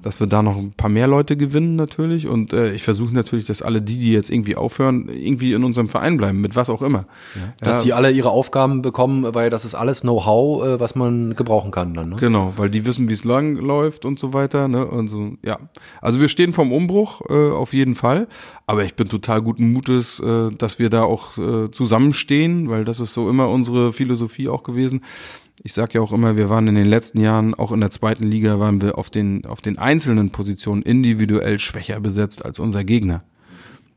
[0.02, 2.26] dass wir da noch ein paar mehr Leute gewinnen natürlich.
[2.26, 5.88] Und äh, ich versuche natürlich, dass alle die, die jetzt irgendwie aufhören, irgendwie in unserem
[5.88, 7.06] Verein bleiben, mit was auch immer.
[7.34, 7.84] Ja, dass ja.
[7.84, 11.94] die alle ihre Aufgaben bekommen, weil das ist alles Know-how, äh, was man gebrauchen kann
[11.94, 12.10] dann.
[12.10, 12.16] Ne?
[12.16, 14.66] Genau, weil die wissen, wie es lang läuft und so weiter.
[14.66, 14.84] Ne?
[14.84, 15.58] Und so, ja.
[16.00, 18.26] Also wir stehen vom Umbruch äh, auf jeden Fall.
[18.66, 23.00] Aber ich bin total guten Mutes, äh, dass wir da auch äh, zusammenstehen, weil das
[23.00, 25.02] ist so immer unsere Philosophie auch gewesen
[25.64, 28.24] ich sage ja auch immer, wir waren in den letzten Jahren, auch in der zweiten
[28.24, 33.22] Liga, waren wir auf den, auf den einzelnen Positionen individuell schwächer besetzt als unser Gegner.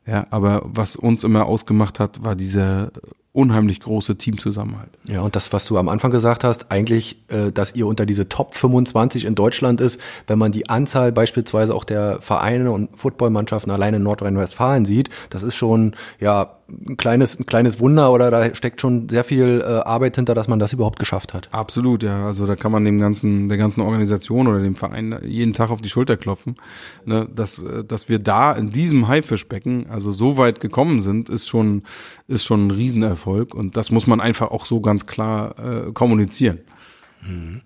[0.05, 2.91] Ja, aber was uns immer ausgemacht hat, war dieser
[3.33, 4.89] unheimlich große Teamzusammenhalt.
[5.05, 8.27] Ja, und das, was du am Anfang gesagt hast, eigentlich, äh, dass ihr unter diese
[8.27, 13.71] Top 25 in Deutschland ist, wenn man die Anzahl beispielsweise auch der Vereine und Footballmannschaften
[13.71, 16.57] allein in Nordrhein-Westfalen sieht, das ist schon, ja,
[16.87, 20.47] ein kleines, ein kleines Wunder oder da steckt schon sehr viel äh, Arbeit hinter, dass
[20.47, 21.49] man das überhaupt geschafft hat.
[21.51, 22.25] Absolut, ja.
[22.25, 25.81] Also da kann man dem ganzen, der ganzen Organisation oder dem Verein jeden Tag auf
[25.81, 26.55] die Schulter klopfen.
[27.05, 31.47] Ne, dass, äh, dass wir da in diesem Haifischbecken also so weit gekommen sind, ist
[31.47, 31.83] schon,
[32.27, 36.59] ist schon ein Riesenerfolg und das muss man einfach auch so ganz klar äh, kommunizieren.
[37.21, 37.61] Mhm.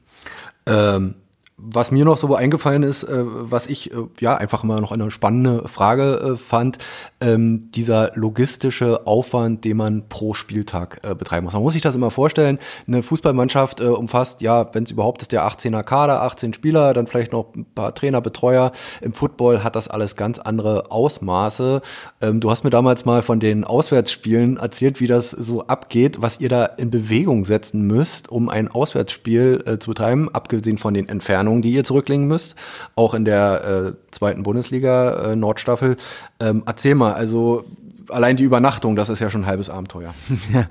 [0.68, 1.16] Ähm
[1.58, 5.10] was mir noch so eingefallen ist, äh, was ich äh, ja einfach immer noch eine
[5.10, 6.80] spannende Frage äh, fand,
[7.22, 11.54] ähm, dieser logistische Aufwand, den man pro Spieltag betreiben muss.
[11.54, 15.48] Man muss sich das immer vorstellen, eine Fußballmannschaft umfasst, ja, wenn es überhaupt ist, der
[15.48, 18.72] 18er Kader, 18 Spieler, dann vielleicht noch ein paar Trainer, Betreuer.
[19.02, 21.82] Im Football hat das alles ganz andere Ausmaße.
[22.22, 26.40] Ähm, du hast mir damals mal von den Auswärtsspielen erzählt, wie das so abgeht, was
[26.40, 31.45] ihr da in Bewegung setzen müsst, um ein Auswärtsspiel zu betreiben, abgesehen von den Entfernungen
[31.46, 32.56] Entfernung, die ihr zurücklegen müsst,
[32.96, 35.98] auch in der äh, zweiten Bundesliga äh, Nordstaffel.
[36.40, 37.66] Ähm, erzähl mal, also
[38.10, 40.14] allein die Übernachtung, das ist ja schon ein halbes Abenteuer.
[40.54, 40.68] Ja.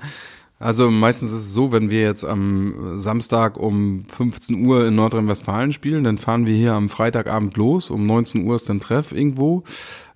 [0.57, 5.73] Also meistens ist es so, wenn wir jetzt am Samstag um 15 Uhr in Nordrhein-Westfalen
[5.73, 7.89] spielen, dann fahren wir hier am Freitagabend los.
[7.89, 9.63] Um 19 Uhr ist dann Treff irgendwo.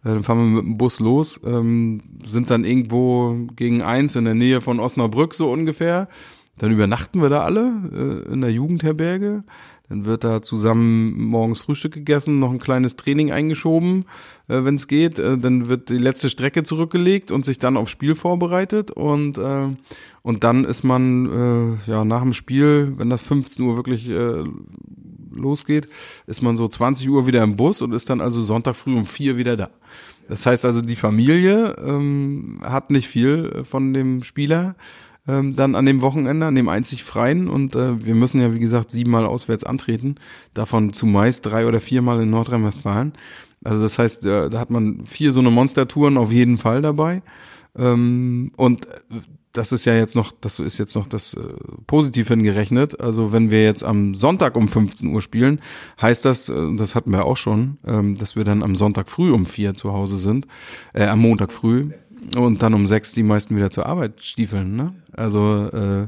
[0.03, 4.23] Äh, dann fahren wir mit dem Bus los, ähm, sind dann irgendwo gegen eins in
[4.23, 6.07] der Nähe von Osnabrück so ungefähr.
[6.57, 9.43] Dann übernachten wir da alle äh, in der Jugendherberge.
[9.89, 14.05] Dann wird da zusammen morgens Frühstück gegessen, noch ein kleines Training eingeschoben,
[14.47, 15.17] äh, wenn es geht.
[15.17, 18.91] Äh, dann wird die letzte Strecke zurückgelegt und sich dann aufs Spiel vorbereitet.
[18.91, 19.67] Und, äh,
[20.21, 21.25] und dann ist man
[21.87, 24.43] äh, ja nach dem Spiel, wenn das 15 Uhr wirklich äh,
[25.31, 25.87] losgeht,
[26.27, 29.05] ist man so 20 Uhr wieder im Bus und ist dann also Sonntag früh um
[29.05, 29.69] vier wieder da.
[30.27, 34.75] Das heißt also, die Familie ähm, hat nicht viel von dem Spieler
[35.29, 37.47] ähm, dann an dem Wochenende, an dem einzig freien.
[37.47, 40.15] Und äh, wir müssen ja, wie gesagt, siebenmal auswärts antreten.
[40.55, 43.13] Davon zumeist drei oder viermal in Nordrhein-Westfalen.
[43.63, 47.21] Also das heißt, äh, da hat man vier so eine Monstertouren auf jeden Fall dabei.
[47.77, 48.87] Ähm, und
[49.53, 51.41] das ist ja jetzt noch, das ist jetzt noch das äh,
[51.85, 52.99] positiv hingerechnet.
[52.99, 55.61] Also wenn wir jetzt am Sonntag um 15 Uhr spielen,
[56.01, 59.31] heißt das, äh, das hatten wir auch schon, ähm, dass wir dann am Sonntag früh
[59.31, 60.47] um vier zu Hause sind,
[60.93, 61.89] äh, am Montag früh
[62.35, 64.75] und dann um sechs die meisten wieder zur Arbeit stiefeln.
[64.75, 64.93] Ne?
[65.13, 66.07] Also äh,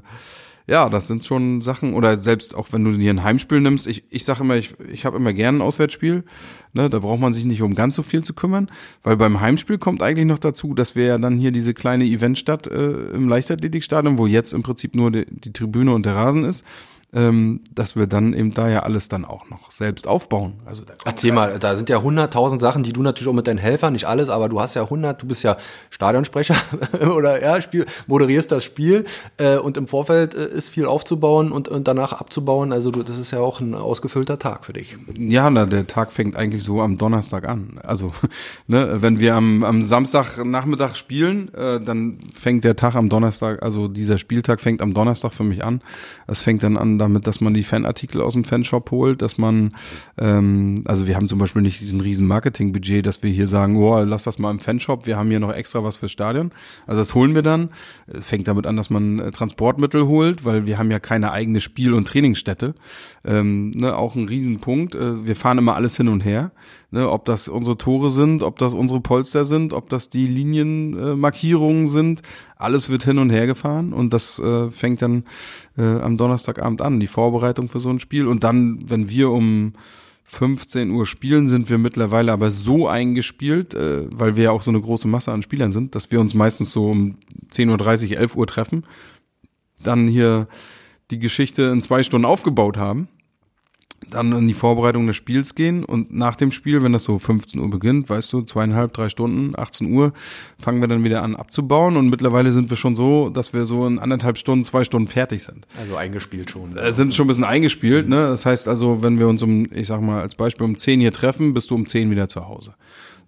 [0.67, 4.03] ja, das sind schon Sachen, oder selbst auch wenn du hier ein Heimspiel nimmst, ich,
[4.09, 6.23] ich sage immer, ich, ich habe immer gern ein Auswärtsspiel,
[6.73, 8.69] ne, da braucht man sich nicht um ganz so viel zu kümmern,
[9.03, 12.67] weil beim Heimspiel kommt eigentlich noch dazu, dass wir ja dann hier diese kleine Eventstadt
[12.67, 16.63] äh, im Leichtathletikstadion, wo jetzt im Prinzip nur die, die Tribüne und der Rasen ist,
[17.13, 20.61] ähm, dass wir dann eben da ja alles dann auch noch selbst aufbauen.
[20.65, 23.57] Also da Erzähl mal, da sind ja hunderttausend Sachen, die du natürlich auch mit deinen
[23.57, 25.57] Helfern, nicht alles, aber du hast ja hundert, du bist ja
[25.89, 26.55] Stadionsprecher
[27.15, 29.05] oder ja, Spiel, moderierst das Spiel
[29.37, 32.71] äh, und im Vorfeld äh, ist viel aufzubauen und, und danach abzubauen.
[32.71, 34.95] Also du, das ist ja auch ein ausgefüllter Tag für dich.
[35.17, 37.79] Ja, na, der Tag fängt eigentlich so am Donnerstag an.
[37.83, 38.13] Also,
[38.67, 43.89] ne, wenn wir am, am Samstagnachmittag spielen, äh, dann fängt der Tag am Donnerstag, also
[43.89, 45.81] dieser Spieltag fängt am Donnerstag für mich an.
[46.27, 49.75] Es fängt dann an damit, dass man die Fanartikel aus dem Fanshop holt, dass man,
[50.17, 53.99] ähm, also wir haben zum Beispiel nicht diesen riesen Marketingbudget, dass wir hier sagen, oh,
[54.03, 56.51] lass das mal im Fanshop, wir haben hier noch extra was fürs Stadion.
[56.87, 57.69] Also das holen wir dann.
[58.19, 61.93] Fängt damit an, dass man äh, Transportmittel holt, weil wir haben ja keine eigene Spiel-
[61.93, 62.75] und Trainingsstätte.
[63.25, 64.95] Ähm, ne, auch ein Riesenpunkt.
[64.95, 66.51] Äh, wir fahren immer alles hin und her.
[66.93, 71.85] Ne, ob das unsere Tore sind, ob das unsere Polster sind, ob das die Linienmarkierungen
[71.85, 72.21] äh, sind,
[72.57, 75.23] alles wird hin und her gefahren und das äh, fängt dann
[75.77, 78.27] äh, am Donnerstagabend an, die Vorbereitung für so ein Spiel.
[78.27, 79.71] Und dann, wenn wir um
[80.25, 84.71] 15 Uhr spielen, sind wir mittlerweile aber so eingespielt, äh, weil wir ja auch so
[84.71, 87.19] eine große Masse an Spielern sind, dass wir uns meistens so um
[87.53, 88.85] 10.30 Uhr, 11 Uhr treffen,
[89.81, 90.49] dann hier
[91.09, 93.07] die Geschichte in zwei Stunden aufgebaut haben
[94.09, 97.59] dann in die Vorbereitung des Spiels gehen und nach dem Spiel, wenn das so 15
[97.59, 100.13] Uhr beginnt, weißt du, zweieinhalb, drei Stunden, 18 Uhr,
[100.59, 103.85] fangen wir dann wieder an abzubauen und mittlerweile sind wir schon so, dass wir so
[103.85, 105.67] in anderthalb Stunden, zwei Stunden fertig sind.
[105.79, 106.75] Also eingespielt schon.
[106.75, 108.15] Äh, sind schon ein bisschen eingespielt, mhm.
[108.15, 108.27] ne?
[108.27, 111.13] Das heißt also, wenn wir uns um, ich sag mal als Beispiel um 10 hier
[111.13, 112.73] treffen, bist du um 10 wieder zu Hause.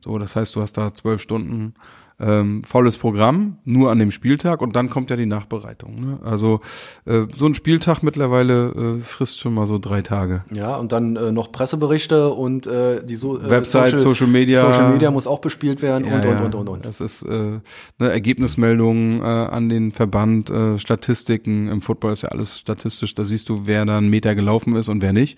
[0.03, 1.75] So, das heißt, du hast da zwölf Stunden
[2.19, 5.99] ähm, volles Programm, nur an dem Spieltag und dann kommt ja die Nachbereitung.
[5.99, 6.19] Ne?
[6.23, 6.61] Also
[7.05, 10.43] äh, so ein Spieltag mittlerweile äh, frisst schon mal so drei Tage.
[10.51, 14.61] Ja, und dann äh, noch Presseberichte und äh, die so, äh, Website, Social, Social, Media.
[14.61, 16.85] Social Media muss auch bespielt werden ja, und, und, und, und, und, und.
[16.85, 17.59] Das ist äh,
[17.99, 21.67] ne, Ergebnismeldungen äh, an den Verband, äh, Statistiken.
[21.67, 24.89] Im Football ist ja alles statistisch, da siehst du, wer da einen Meter gelaufen ist
[24.89, 25.37] und wer nicht.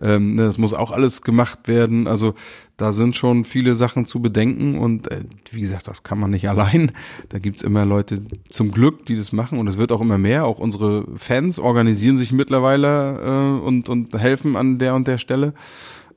[0.00, 2.06] Ähm, ne, das muss auch alles gemacht werden.
[2.06, 2.34] Also
[2.76, 6.48] da sind schon viele Sachen zu bedenken und äh, wie gesagt, das kann man nicht
[6.48, 6.92] allein.
[7.28, 10.44] Da gibt's immer Leute zum Glück, die das machen und es wird auch immer mehr.
[10.46, 13.20] Auch unsere Fans organisieren sich mittlerweile
[13.60, 15.54] äh, und, und helfen an der und der Stelle.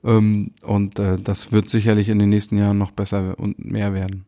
[0.04, 4.27] Ähm, und äh, das wird sicherlich in den nächsten Jahren noch besser und mehr werden.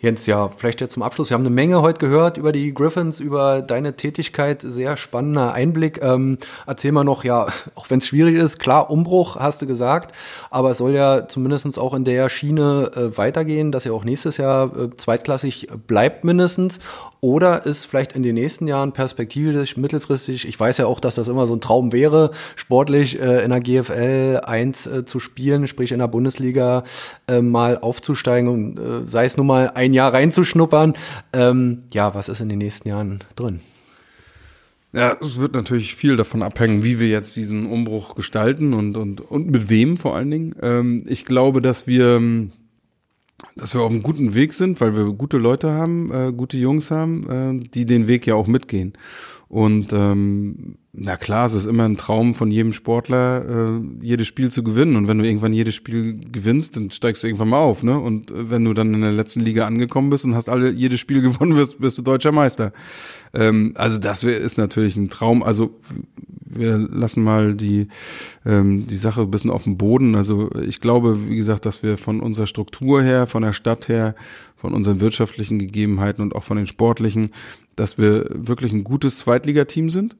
[0.00, 1.28] Jens, ja, vielleicht jetzt zum Abschluss.
[1.28, 4.62] Wir haben eine Menge heute gehört über die Griffins, über deine Tätigkeit.
[4.62, 6.00] Sehr spannender Einblick.
[6.00, 6.38] Ähm,
[6.68, 10.14] erzähl mal noch, ja, auch wenn es schwierig ist, klar, Umbruch hast du gesagt,
[10.50, 14.36] aber es soll ja zumindestens auch in der Schiene äh, weitergehen, dass ihr auch nächstes
[14.36, 16.78] Jahr äh, zweitklassig bleibt mindestens.
[17.20, 21.26] Oder ist vielleicht in den nächsten Jahren perspektivisch, mittelfristig, ich weiß ja auch, dass das
[21.26, 25.90] immer so ein Traum wäre, sportlich äh, in der GFL 1 äh, zu spielen, sprich
[25.90, 26.84] in der Bundesliga
[27.26, 30.94] äh, mal aufzusteigen und äh, sei es nur mal ein Jahr reinzuschnuppern.
[31.32, 33.60] Ähm, ja, was ist in den nächsten Jahren drin?
[34.92, 39.20] Ja, es wird natürlich viel davon abhängen, wie wir jetzt diesen Umbruch gestalten und, und,
[39.20, 40.54] und mit wem vor allen Dingen.
[40.62, 42.52] Ähm, ich glaube, dass wir ähm,
[43.54, 46.90] dass wir auf einem guten Weg sind, weil wir gute Leute haben, äh, gute Jungs
[46.90, 48.94] haben, äh, die den Weg ja auch mitgehen.
[49.48, 54.50] Und ähm, na klar, es ist immer ein Traum von jedem Sportler, äh, jedes Spiel
[54.50, 54.94] zu gewinnen.
[54.96, 57.98] Und wenn du irgendwann jedes Spiel gewinnst, dann steigst du irgendwann mal auf, ne?
[57.98, 61.00] Und äh, wenn du dann in der letzten Liga angekommen bist und hast alle jedes
[61.00, 62.72] Spiel gewonnen, wirst, bist du deutscher Meister.
[63.34, 65.42] Ähm, also das ist natürlich ein Traum.
[65.42, 65.78] Also
[66.44, 67.88] wir lassen mal die,
[68.46, 70.14] ähm, die Sache ein bisschen auf dem Boden.
[70.14, 74.14] Also ich glaube, wie gesagt, dass wir von unserer Struktur her, von der Stadt her,
[74.56, 77.30] von unseren wirtschaftlichen Gegebenheiten und auch von den sportlichen,
[77.76, 80.16] dass wir wirklich ein gutes Zweitligateam sind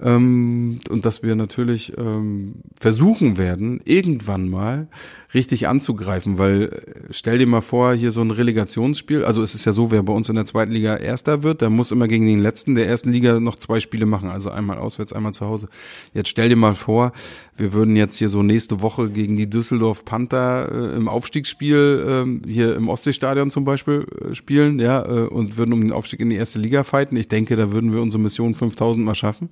[0.00, 4.86] ähm, und dass wir natürlich ähm, versuchen werden, irgendwann mal
[5.34, 9.64] richtig anzugreifen, weil äh, stell dir mal vor, hier so ein Relegationsspiel, also es ist
[9.64, 12.26] ja so, wer bei uns in der zweiten Liga Erster wird, der muss immer gegen
[12.26, 15.68] den Letzten der ersten Liga noch zwei Spiele machen, also einmal auswärts, einmal zu Hause.
[16.14, 17.12] Jetzt stell dir mal vor,
[17.56, 22.48] wir würden jetzt hier so nächste Woche gegen die Düsseldorf Panther äh, im Aufstiegsspiel äh,
[22.48, 26.30] hier im Ostseestadion zum Beispiel äh, spielen, ja, äh, und würden um den Aufstieg in
[26.30, 27.16] die erste Liga fighten.
[27.16, 29.50] Ich denke, da würden wir unsere Mission 5000 mal schaffen.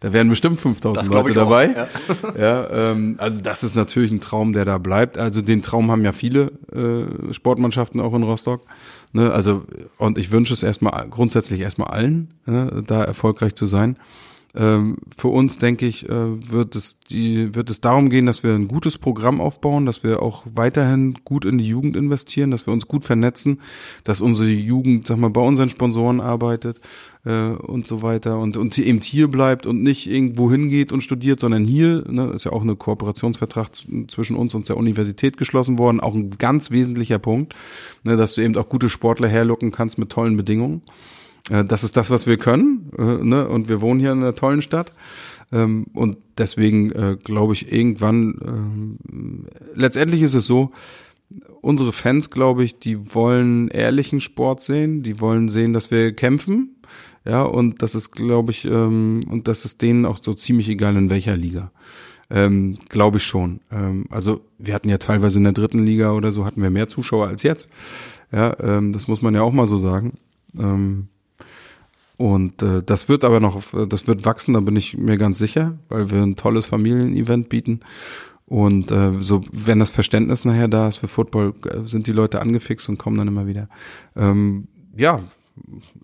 [0.00, 1.70] Da wären bestimmt 5000 Leute dabei.
[1.70, 2.38] Auch, ja.
[2.38, 5.18] ja ähm, also das ist natürlich ein Traum, der da bleibt.
[5.18, 8.62] Also den Traum haben ja viele äh, Sportmannschaften auch in Rostock.
[9.12, 9.32] Ne?
[9.32, 9.64] Also
[9.96, 12.84] und ich wünsche es erstmal grundsätzlich erstmal allen, ne?
[12.86, 13.96] da erfolgreich zu sein.
[14.54, 18.54] Ähm, für uns, denke ich, äh, wird es die, wird es darum gehen, dass wir
[18.54, 22.72] ein gutes Programm aufbauen, dass wir auch weiterhin gut in die Jugend investieren, dass wir
[22.72, 23.60] uns gut vernetzen,
[24.04, 26.80] dass unsere Jugend, sag mal, bei unseren Sponsoren arbeitet
[27.26, 31.40] äh, und so weiter und, und eben hier bleibt und nicht irgendwo hingeht und studiert,
[31.40, 33.68] sondern hier, ne, ist ja auch eine Kooperationsvertrag
[34.08, 37.54] zwischen uns und der Universität geschlossen worden, auch ein ganz wesentlicher Punkt,
[38.02, 40.82] ne, dass du eben auch gute Sportler herlocken kannst mit tollen Bedingungen.
[41.50, 42.90] Äh, das ist das, was wir können.
[42.96, 43.48] Äh, ne?
[43.48, 44.92] Und wir wohnen hier in einer tollen Stadt.
[45.50, 48.98] Ähm, und deswegen äh, glaube ich, irgendwann,
[49.74, 50.72] letztendlich ist es so,
[51.60, 56.76] unsere Fans, glaube ich, die wollen ehrlichen Sport sehen, die wollen sehen, dass wir kämpfen.
[57.24, 60.96] Ja, und das ist, glaube ich, ähm, und das ist denen auch so ziemlich egal,
[60.96, 61.72] in welcher Liga.
[62.30, 63.60] Ähm, glaube ich schon.
[63.70, 66.88] Ähm, also wir hatten ja teilweise in der dritten Liga oder so hatten wir mehr
[66.88, 67.68] Zuschauer als jetzt.
[68.32, 70.14] Ja, ähm, das muss man ja auch mal so sagen.
[70.58, 71.08] Ähm,
[72.18, 75.78] und äh, das wird aber noch, das wird wachsen, da bin ich mir ganz sicher,
[75.88, 77.80] weil wir ein tolles Familienevent bieten.
[78.44, 82.40] Und äh, so, wenn das Verständnis nachher da ist für Football, äh, sind die Leute
[82.40, 83.68] angefixt und kommen dann immer wieder.
[84.16, 84.66] Ähm,
[84.96, 85.20] ja,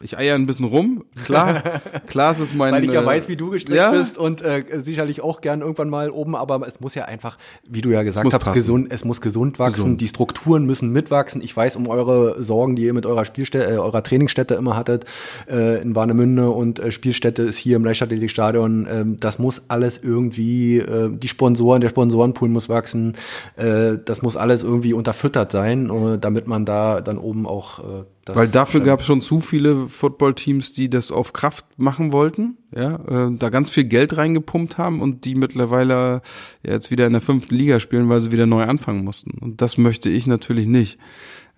[0.00, 1.04] ich eier ein bisschen rum.
[1.24, 1.62] Klar,
[2.06, 2.72] klar ist es mein.
[2.72, 3.90] Weil ich ja äh, weiß, wie du gestrickt ja.
[3.90, 7.38] bist und äh, sicherlich auch gern irgendwann mal oben, aber es muss ja einfach,
[7.68, 9.74] wie du ja gesagt hast, gesund, es muss gesund wachsen.
[9.74, 10.00] Gesund.
[10.00, 11.42] Die Strukturen müssen mitwachsen.
[11.42, 15.04] Ich weiß um eure Sorgen, die ihr mit eurer Spielstätte, äh, eurer Trainingsstätte immer hattet
[15.50, 18.86] äh, in Warnemünde und äh, Spielstätte ist hier im Leichtathletikstadion.
[18.86, 23.14] Äh, das muss alles irgendwie, äh, die Sponsoren, der Sponsorenpool muss wachsen.
[23.56, 28.04] Äh, das muss alles irgendwie unterfüttert sein, äh, damit man da dann oben auch äh,
[28.24, 32.58] das Weil dafür gab es schon zu viele Footballteams, die das auf Kraft machen wollten,
[32.74, 32.96] ja,
[33.28, 36.22] äh, da ganz viel Geld reingepumpt haben und die mittlerweile
[36.62, 39.38] jetzt wieder in der fünften Liga spielen, weil sie wieder neu anfangen mussten.
[39.38, 40.98] Und das möchte ich natürlich nicht.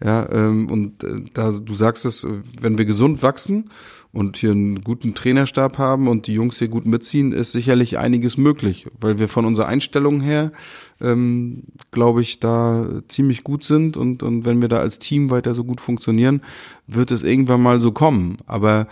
[0.05, 2.27] Ja, ähm, und äh, da du sagst es,
[2.61, 3.71] wenn wir gesund wachsen
[4.13, 8.37] und hier einen guten Trainerstab haben und die Jungs hier gut mitziehen, ist sicherlich einiges
[8.37, 10.53] möglich, weil wir von unserer Einstellung her,
[11.01, 15.55] ähm, glaube ich, da ziemlich gut sind und, und wenn wir da als Team weiter
[15.55, 16.43] so gut funktionieren,
[16.87, 18.37] wird es irgendwann mal so kommen.
[18.47, 18.87] Aber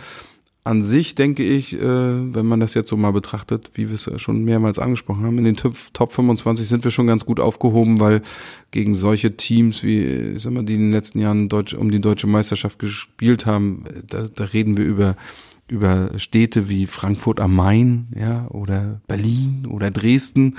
[0.67, 4.11] an sich denke ich, äh, wenn man das jetzt so mal betrachtet, wie wir es
[4.17, 8.23] schon mehrmals angesprochen haben, in den Top 25 sind wir schon ganz gut aufgehoben, weil
[8.71, 12.01] gegen solche Teams wie, ich sag mal, die in den letzten Jahren Deutsch, um die
[12.01, 15.17] deutsche Meisterschaft gespielt haben, da, da reden wir über
[15.67, 20.57] über Städte wie Frankfurt am Main, ja, oder Berlin oder Dresden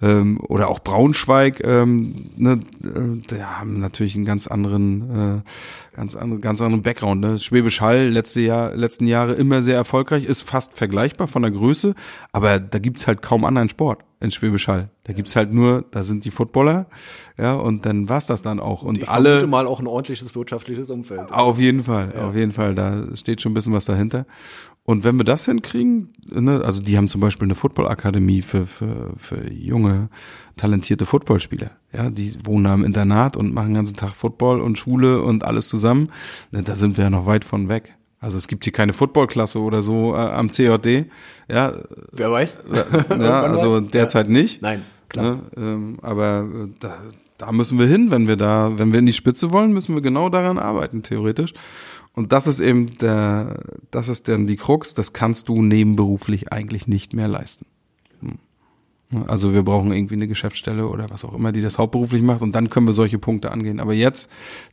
[0.00, 6.40] ähm, oder auch Braunschweig, ähm, ne, äh, haben natürlich einen ganz anderen, äh, ganz anderen,
[6.40, 7.20] ganz anderen Background.
[7.20, 7.38] Ne?
[7.38, 11.94] Schwäbisch Hall letzte Jahr, letzten Jahre immer sehr erfolgreich, ist fast vergleichbar von der Größe,
[12.32, 14.90] aber da gibt's halt kaum anderen Sport in Schwäbisch Hall.
[15.04, 16.86] Da gibt's halt nur, da sind die Footballer,
[17.36, 18.82] ja, und dann war's das dann auch.
[18.82, 19.46] Und ich alle.
[19.46, 21.30] mal auch ein ordentliches wirtschaftliches Umfeld.
[21.32, 22.28] Auf jeden Fall, ja.
[22.28, 22.74] auf jeden Fall.
[22.74, 24.26] Da steht schon ein bisschen was dahinter.
[24.88, 29.12] Und wenn wir das hinkriegen, ne, also die haben zum Beispiel eine Footballakademie für, für,
[29.16, 30.08] für junge,
[30.56, 31.72] talentierte Footballspieler.
[31.92, 35.44] Ja, die wohnen da im Internat und machen den ganzen Tag Football und Schule und
[35.44, 36.08] alles zusammen.
[36.52, 37.97] Ne, da sind wir ja noch weit von weg.
[38.20, 41.06] Also es gibt hier keine Footballklasse oder so äh, am CJD.
[41.48, 41.74] Ja,
[42.10, 42.58] wer weiß?
[43.10, 44.32] ja, also derzeit ja.
[44.32, 44.60] nicht.
[44.60, 45.36] Nein, klar.
[45.36, 46.98] Ne, ähm, aber äh, da,
[47.38, 50.02] da müssen wir hin, wenn wir da, wenn wir in die Spitze wollen, müssen wir
[50.02, 51.54] genau daran arbeiten, theoretisch.
[52.14, 53.62] Und das ist eben der,
[53.92, 57.66] das ist dann die Krux, das kannst du nebenberuflich eigentlich nicht mehr leisten.
[58.20, 58.38] Hm.
[59.28, 62.52] Also wir brauchen irgendwie eine Geschäftsstelle oder was auch immer, die das hauptberuflich macht und
[62.52, 63.78] dann können wir solche Punkte angehen.
[63.78, 64.28] Aber jetzt,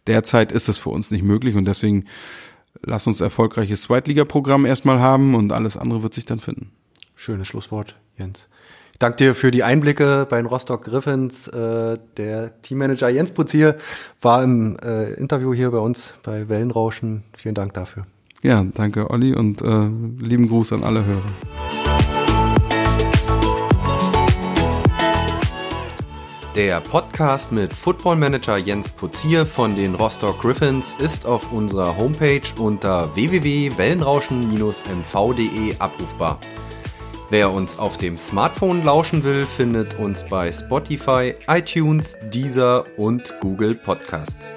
[0.08, 2.06] derzeit ist es für uns nicht möglich und deswegen
[2.86, 6.72] lass uns erfolgreiches Zweitligaprogramm erstmal haben und alles andere wird sich dann finden.
[7.16, 8.48] Schönes Schlusswort, Jens.
[8.94, 11.48] Ich danke dir für die Einblicke bei den Rostock Griffins.
[11.50, 13.76] Äh, der Teammanager Jens Putzier
[14.22, 17.24] war im äh, Interview hier bei uns bei Wellenrauschen.
[17.36, 18.06] Vielen Dank dafür.
[18.42, 19.66] Ja, danke Olli und äh,
[20.24, 21.75] lieben Gruß an alle Hörer.
[26.56, 32.48] Der Podcast mit Football Manager Jens Putzier von den Rostock Griffins ist auf unserer Homepage
[32.58, 36.40] unter www.wellenrauschen-mv.de abrufbar.
[37.30, 43.76] Wer uns auf dem Smartphone lauschen will, findet uns bei Spotify, iTunes, Deezer und Google
[43.76, 44.50] Podcast.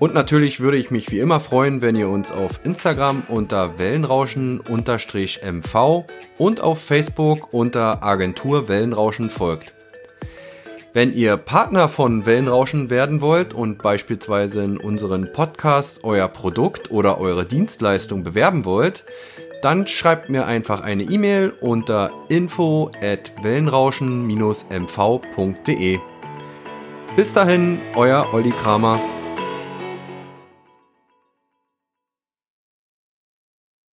[0.00, 6.04] Und natürlich würde ich mich wie immer freuen, wenn ihr uns auf Instagram unter Wellenrauschen-MV
[6.38, 9.75] und auf Facebook unter Agentur Wellenrauschen folgt.
[10.96, 17.20] Wenn ihr Partner von Wellenrauschen werden wollt und beispielsweise in unseren Podcasts euer Produkt oder
[17.20, 19.04] eure Dienstleistung bewerben wollt,
[19.60, 25.98] dann schreibt mir einfach eine E-Mail unter info at wellenrauschen-mv.de.
[27.14, 28.98] Bis dahin, euer Olli Kramer.